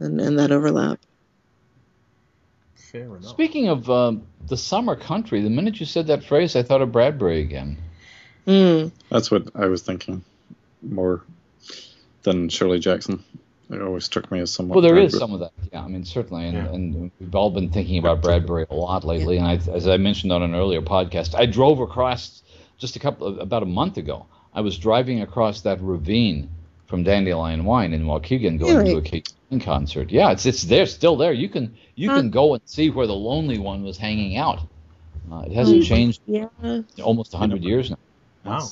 [0.00, 1.00] And and that overlap.
[2.74, 3.24] Fair enough.
[3.24, 6.92] Speaking of um, the summer country, the minute you said that phrase, I thought of
[6.92, 7.78] Bradbury again.
[8.46, 8.92] Mm.
[9.10, 10.22] That's what I was thinking
[10.82, 11.22] more
[12.22, 13.24] than Shirley Jackson.
[13.70, 14.76] It always struck me as somewhat.
[14.76, 15.20] Well, there is Bradbury.
[15.20, 15.82] some of that, yeah.
[15.82, 16.72] I mean, certainly, and, Yeah.
[16.72, 19.38] and we've all been thinking about Bradbury a lot lately.
[19.38, 22.42] And I, as I mentioned on an earlier podcast, I drove across
[22.78, 24.26] just a couple of, about a month ago.
[24.52, 26.48] I was driving across that ravine
[26.86, 28.90] from Dandelion Wine in Waukegan, going Really?
[28.92, 30.10] to a Kate concert.
[30.10, 31.32] Yeah, it's it's there, still there.
[31.32, 32.16] You can you Huh.
[32.20, 34.60] can go and see where the lonely one was hanging out.
[35.30, 35.86] Uh, it hasn't Mm.
[35.86, 36.48] changed Yeah.
[36.62, 37.96] in almost hundred years now.
[38.44, 38.68] Wow.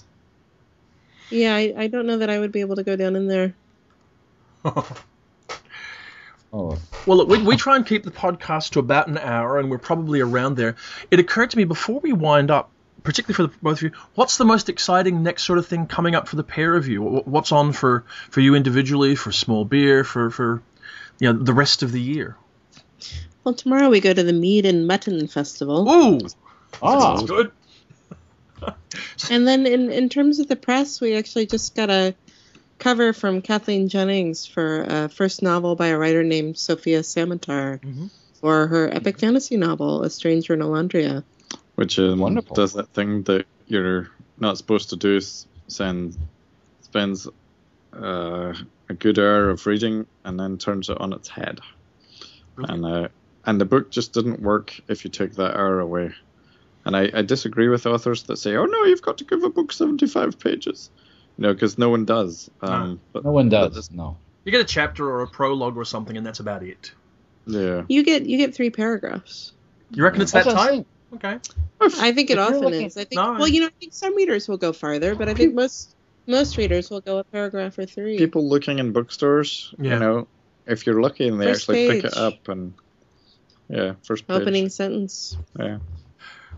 [1.30, 3.54] Yeah, I, I don't know that I would be able to go down in there.
[6.54, 6.76] Oh,
[7.06, 9.78] Well, look, we, we try and keep the podcast to about an hour, and we're
[9.78, 10.76] probably around there.
[11.10, 12.71] It occurred to me before we wind up,
[13.02, 16.14] particularly for the, both of you, what's the most exciting next sort of thing coming
[16.14, 17.02] up for the pair of you?
[17.02, 20.62] What's on for, for you individually, for small beer, for, for
[21.18, 22.36] you know, the rest of the year?
[23.44, 25.88] Well, tomorrow we go to the Mead and Mutton Festival.
[25.90, 26.20] Ooh,
[26.82, 27.52] ah, that's good.
[29.30, 32.14] And then in, in terms of the press, we actually just got a
[32.78, 38.10] cover from Kathleen Jennings for a first novel by a writer named Sofia Samatar Mhm.
[38.40, 41.24] for her epic fantasy novel, A Stranger in Olondria.
[41.74, 42.54] Which um, Wonderful.
[42.54, 46.16] does that thing that you're not supposed to do, s- send
[46.82, 47.26] spends
[47.94, 48.52] uh,
[48.88, 51.60] a good hour of reading and then turns it on its head.
[52.58, 53.08] And uh,
[53.46, 56.12] and the book just didn't work if you take that hour away.
[56.84, 59.48] And I, I disagree with authors that say, "Oh no, you've got to give a
[59.50, 60.90] book 75 pages,"
[61.38, 62.50] you know, because no one does.
[62.60, 63.74] Um, but no one does.
[63.74, 64.16] this- No.
[64.44, 66.92] You get a chapter or a prologue or something, and that's about it.
[67.46, 67.82] yeah.
[67.88, 69.52] You get you get three paragraphs.
[69.92, 70.84] You reckon it's that That's time?
[71.20, 71.40] Saying.
[71.80, 71.98] Okay.
[72.00, 72.96] I think it If often looking- is.
[72.96, 75.34] I think No, well, you know, I think some readers will go farther, but I
[75.34, 75.94] think most
[76.26, 78.16] most readers will go a paragraph or three.
[78.16, 79.94] People looking in bookstores, Yeah.
[79.94, 80.28] you know,
[80.66, 82.72] if you're lucky and they First actually pick it up and
[83.68, 84.40] yeah, first page.
[84.40, 85.36] Opening sentence.
[85.58, 85.78] Yeah.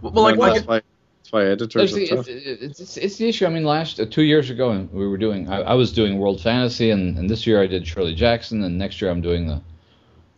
[0.02, 0.80] Well, like, No, like that's why
[1.22, 3.46] that's why editors There's the, it's, it's, it's, it's the issue.
[3.46, 5.48] I mean, last uh, two years ago, and we were doing.
[5.48, 8.76] I, I was doing World Fantasy, and, and this year I did Shirley Jackson, and
[8.76, 9.62] next year I'm doing the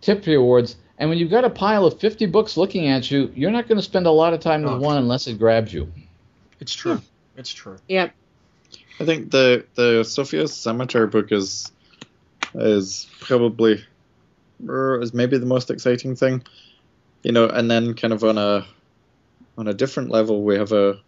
[0.03, 0.77] Tiptree Awards.
[0.99, 3.77] And when you've got a pile of 50 books looking at you, you're not going
[3.77, 4.79] to spend a lot of time with Oh.
[4.79, 5.93] one unless it grabs you.
[6.61, 7.01] it's true.
[7.37, 7.77] It's true.
[7.89, 8.15] Yep.
[8.99, 11.71] I think the the Sofia Samatar book is
[12.55, 13.85] is probably
[14.67, 16.43] er, is maybe the most exciting thing,
[17.23, 17.47] you know.
[17.47, 18.67] And then kind of on a
[19.59, 20.99] on a different level, we have a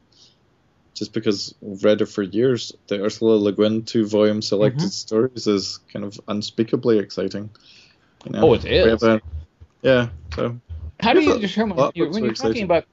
[0.93, 4.93] just because we've read it for years, the Ursula Le Guin two volume selected Mhm.
[4.93, 7.49] stories is kind of unspeakably exciting.
[8.27, 8.49] You know?
[8.51, 8.85] Oh, it is.
[8.85, 9.21] We have a,
[9.83, 10.09] yeah.
[10.35, 10.61] So
[11.01, 12.85] How do you determine lot you're, when you're talking about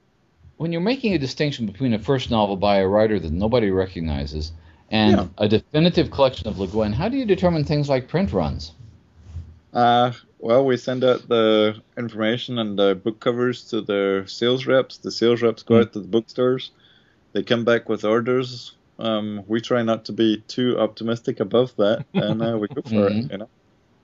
[0.58, 4.52] when you're making a distinction between a first novel by a writer that nobody recognizes
[4.90, 5.26] and Yeah.
[5.38, 6.92] a definitive collection of Le Guin?
[6.92, 8.72] How do you determine things like print runs?
[9.72, 14.98] Uh, well, we send out the information and the book covers to the sales reps.
[14.98, 15.80] The sales reps go Hmm.
[15.82, 16.70] out to the bookstores.
[17.32, 18.72] They come back with orders.
[18.98, 23.10] Um, we try not to be too optimistic above that, and uh, we go for
[23.10, 23.24] Mhm.
[23.26, 23.32] it.
[23.32, 23.48] You know,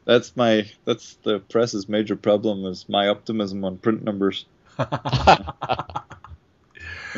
[0.05, 4.45] that's my that's the press's major problem is my optimism on print numbers.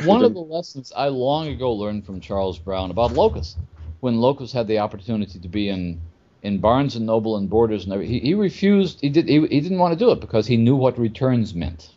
[0.05, 3.57] One of the lessons I long ago learned from Charles Brown about Locus,
[4.01, 6.01] when Locus had the opportunity to be in
[6.43, 9.01] in Barnes and Noble and Borders and every, he, he refused.
[9.01, 9.29] He did.
[9.29, 11.91] He, he didn't want to do it because he knew what returns meant.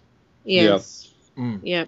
[0.46, 1.12] Yes.
[1.38, 1.60] Mm.
[1.64, 1.86] Yeah.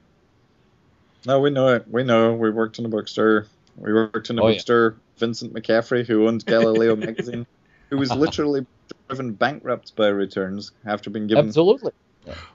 [1.26, 1.86] No, we know it.
[1.88, 2.34] We know.
[2.34, 3.48] We worked in a bookstore.
[3.78, 4.54] We worked in a Oh, yeah.
[4.54, 4.96] bookstore.
[5.18, 7.46] Vincent McCaffrey, who owned Galileo magazine,
[7.90, 8.66] who was literally
[9.08, 11.92] driven bankrupt by returns after being given Absolutely.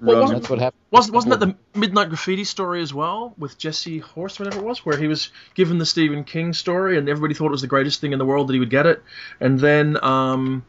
[0.00, 0.80] Well, wasn't- That's what happened.
[0.92, 4.86] Wasn't wasn't that the Midnight Graffiti story as well with Jesse Horst, whatever it was,
[4.86, 8.00] where he was given the Stephen King story and everybody thought it was the greatest
[8.00, 9.02] thing in the world that he would get it,
[9.40, 10.64] and then um,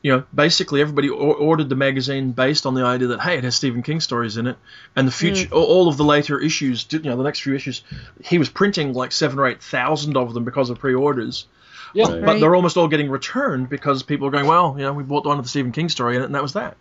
[0.00, 3.44] you know basically everybody or- ordered the magazine based on the idea that hey it
[3.44, 4.56] has Stephen King stories in it,
[4.96, 7.54] and the future all- all of the later issues, did- you know the next few
[7.54, 7.82] issues,
[8.24, 11.46] he was printing like seven or eight thousand of them because of pre-orders.
[11.94, 12.10] Yeah.
[12.10, 12.24] Right.
[12.24, 15.22] But they're almost all getting returned because people are going, well, you know, we bought
[15.22, 16.76] the one of the Stephen King story in it, and that was that.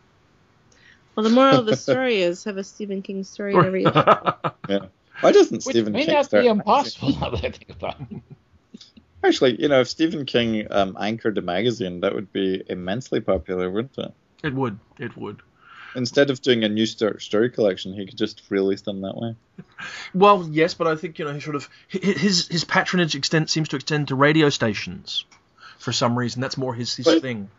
[1.15, 4.89] Well, the moral of the story is have a Stephen King story in every issue.
[5.21, 7.05] Why doesn't Which Stephen may King not start be a magazine?
[7.05, 8.21] impossible now that I think about it.
[9.23, 13.69] Actually, you know, if Stephen King um, anchored a magazine, that would be immensely popular,
[13.71, 14.11] wouldn't it?
[14.43, 15.41] it would, it would.
[15.95, 19.35] Instead of doing a new sto- story collection, he could just release them that way.
[20.13, 23.69] Well, yes, but I think you know he sort of his his patronage extent seems
[23.69, 25.25] to extend to radio stations
[25.79, 26.41] for some reason.
[26.41, 27.49] That's more his his But- thing.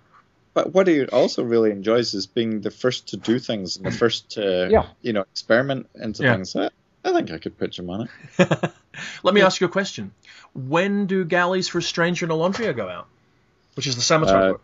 [0.53, 3.91] But what he also really enjoys is being the first to do things and the
[4.03, 4.87] first to, Yeah.
[5.03, 6.35] you know, experiment into Yeah.
[6.35, 6.55] things.
[6.55, 6.71] I,
[7.05, 8.09] I think I could pitch him on
[8.39, 8.71] it.
[9.25, 10.13] Let me ask you a question.
[10.55, 13.09] When do galleys for Stranger in a Olondria go out?
[13.75, 14.59] Which is the summertime Uh.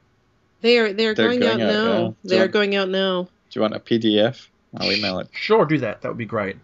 [0.60, 1.98] They are they are They're going, going out, out now.
[2.02, 2.14] now.
[2.22, 3.28] They are going out now.
[3.51, 4.46] Do you want a PDF?
[4.76, 5.28] I'll email it.
[5.32, 6.03] Sure, do that.
[6.03, 6.57] That would be great.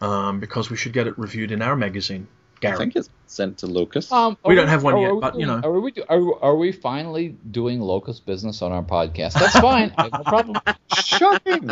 [0.00, 2.26] Um, because we should get it reviewed in our magazine,
[2.56, 2.78] I Gary.
[2.78, 4.10] think it's sent to Locus.
[4.10, 5.60] Um, We don't have one yet, we but, you know.
[5.62, 9.34] Are we, do- are, are we finally doing Locus business on our podcast?
[9.34, 9.92] That's fine.
[9.98, 10.56] I have no problem.
[10.96, 11.70] Shocking!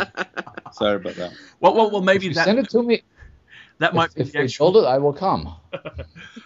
[0.73, 1.33] Sorry about that.
[1.59, 3.01] Well, well, well, maybe If you that send it to me.
[3.79, 4.73] that might If, be if the they actual.
[4.73, 5.55] sold it, I will come.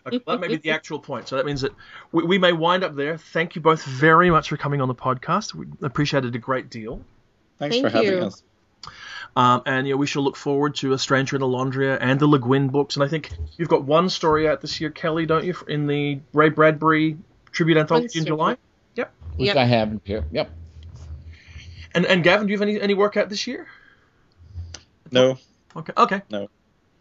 [0.05, 1.29] Okay, that may be the actual point.
[1.29, 1.71] So that means that
[2.11, 3.17] we, we may wind up there.
[3.17, 5.53] Thank you both very much for coming on the podcast.
[5.53, 7.01] We appreciate it a great deal.
[7.69, 8.25] Thanks Thank for having you.
[8.25, 8.43] us.
[9.35, 12.27] Um, and you know, we shall look forward to A Stranger in Olondria and the
[12.27, 12.95] Le Guin books.
[12.95, 16.19] And I think you've got one story out this year, Kelly, don't you, in the
[16.33, 17.17] Ray Bradbury
[17.51, 18.57] tribute anthology in July?
[18.95, 19.11] Yep.
[19.37, 19.55] Which Yep.
[19.55, 20.23] I have here.
[20.31, 20.51] Yep.
[21.95, 23.67] And and Gavin, do you have any any work out this year?
[25.11, 25.37] No,
[25.75, 26.21] Okay, okay.
[26.29, 26.49] No.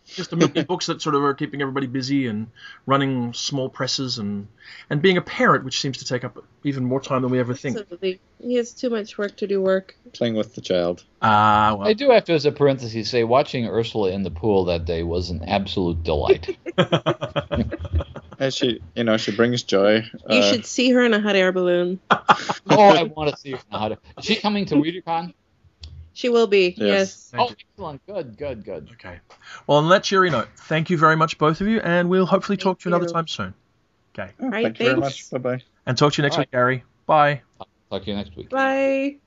[0.06, 2.48] Just the many books that sort of are keeping everybody busy and
[2.86, 4.48] running small presses and
[4.90, 7.54] and being a parent, which seems to take up even more time than we ever
[7.54, 7.76] think.
[7.78, 8.20] Absolutely.
[8.40, 9.96] He has too much work to do work.
[10.12, 11.04] playing with the child.
[11.22, 11.86] Ah, well.
[11.88, 15.02] I do have to, as a parenthesis, say watching Ursula in the pool that day
[15.04, 16.56] was an absolute delight.
[18.40, 19.98] Yeah, she, you know, she brings joy.
[20.28, 22.00] You Uh, should see her in a hot air balloon.
[22.10, 22.26] oh,
[22.68, 23.78] I want to see her now.
[23.78, 25.32] How to, is she coming to Readercon?
[26.14, 26.74] She will be.
[26.76, 27.30] Yes.
[27.32, 27.32] Yes.
[27.38, 27.56] Oh, you.
[27.70, 28.06] excellent.
[28.06, 28.90] Good, good, good.
[28.92, 29.18] Okay.
[29.66, 32.56] Well, on that cheery note, thank you very much, both of you, and we'll hopefully
[32.56, 33.54] talk to you another time soon.
[34.14, 34.30] Okay.
[34.40, 35.32] oh, Right, thank you very thanks.
[35.32, 35.42] much.
[35.42, 35.62] Bye bye.
[35.86, 36.84] And talk to you next All week, Gary.
[37.06, 37.42] Bye.
[37.90, 38.50] Talk to you next week.
[38.50, 39.21] Bye.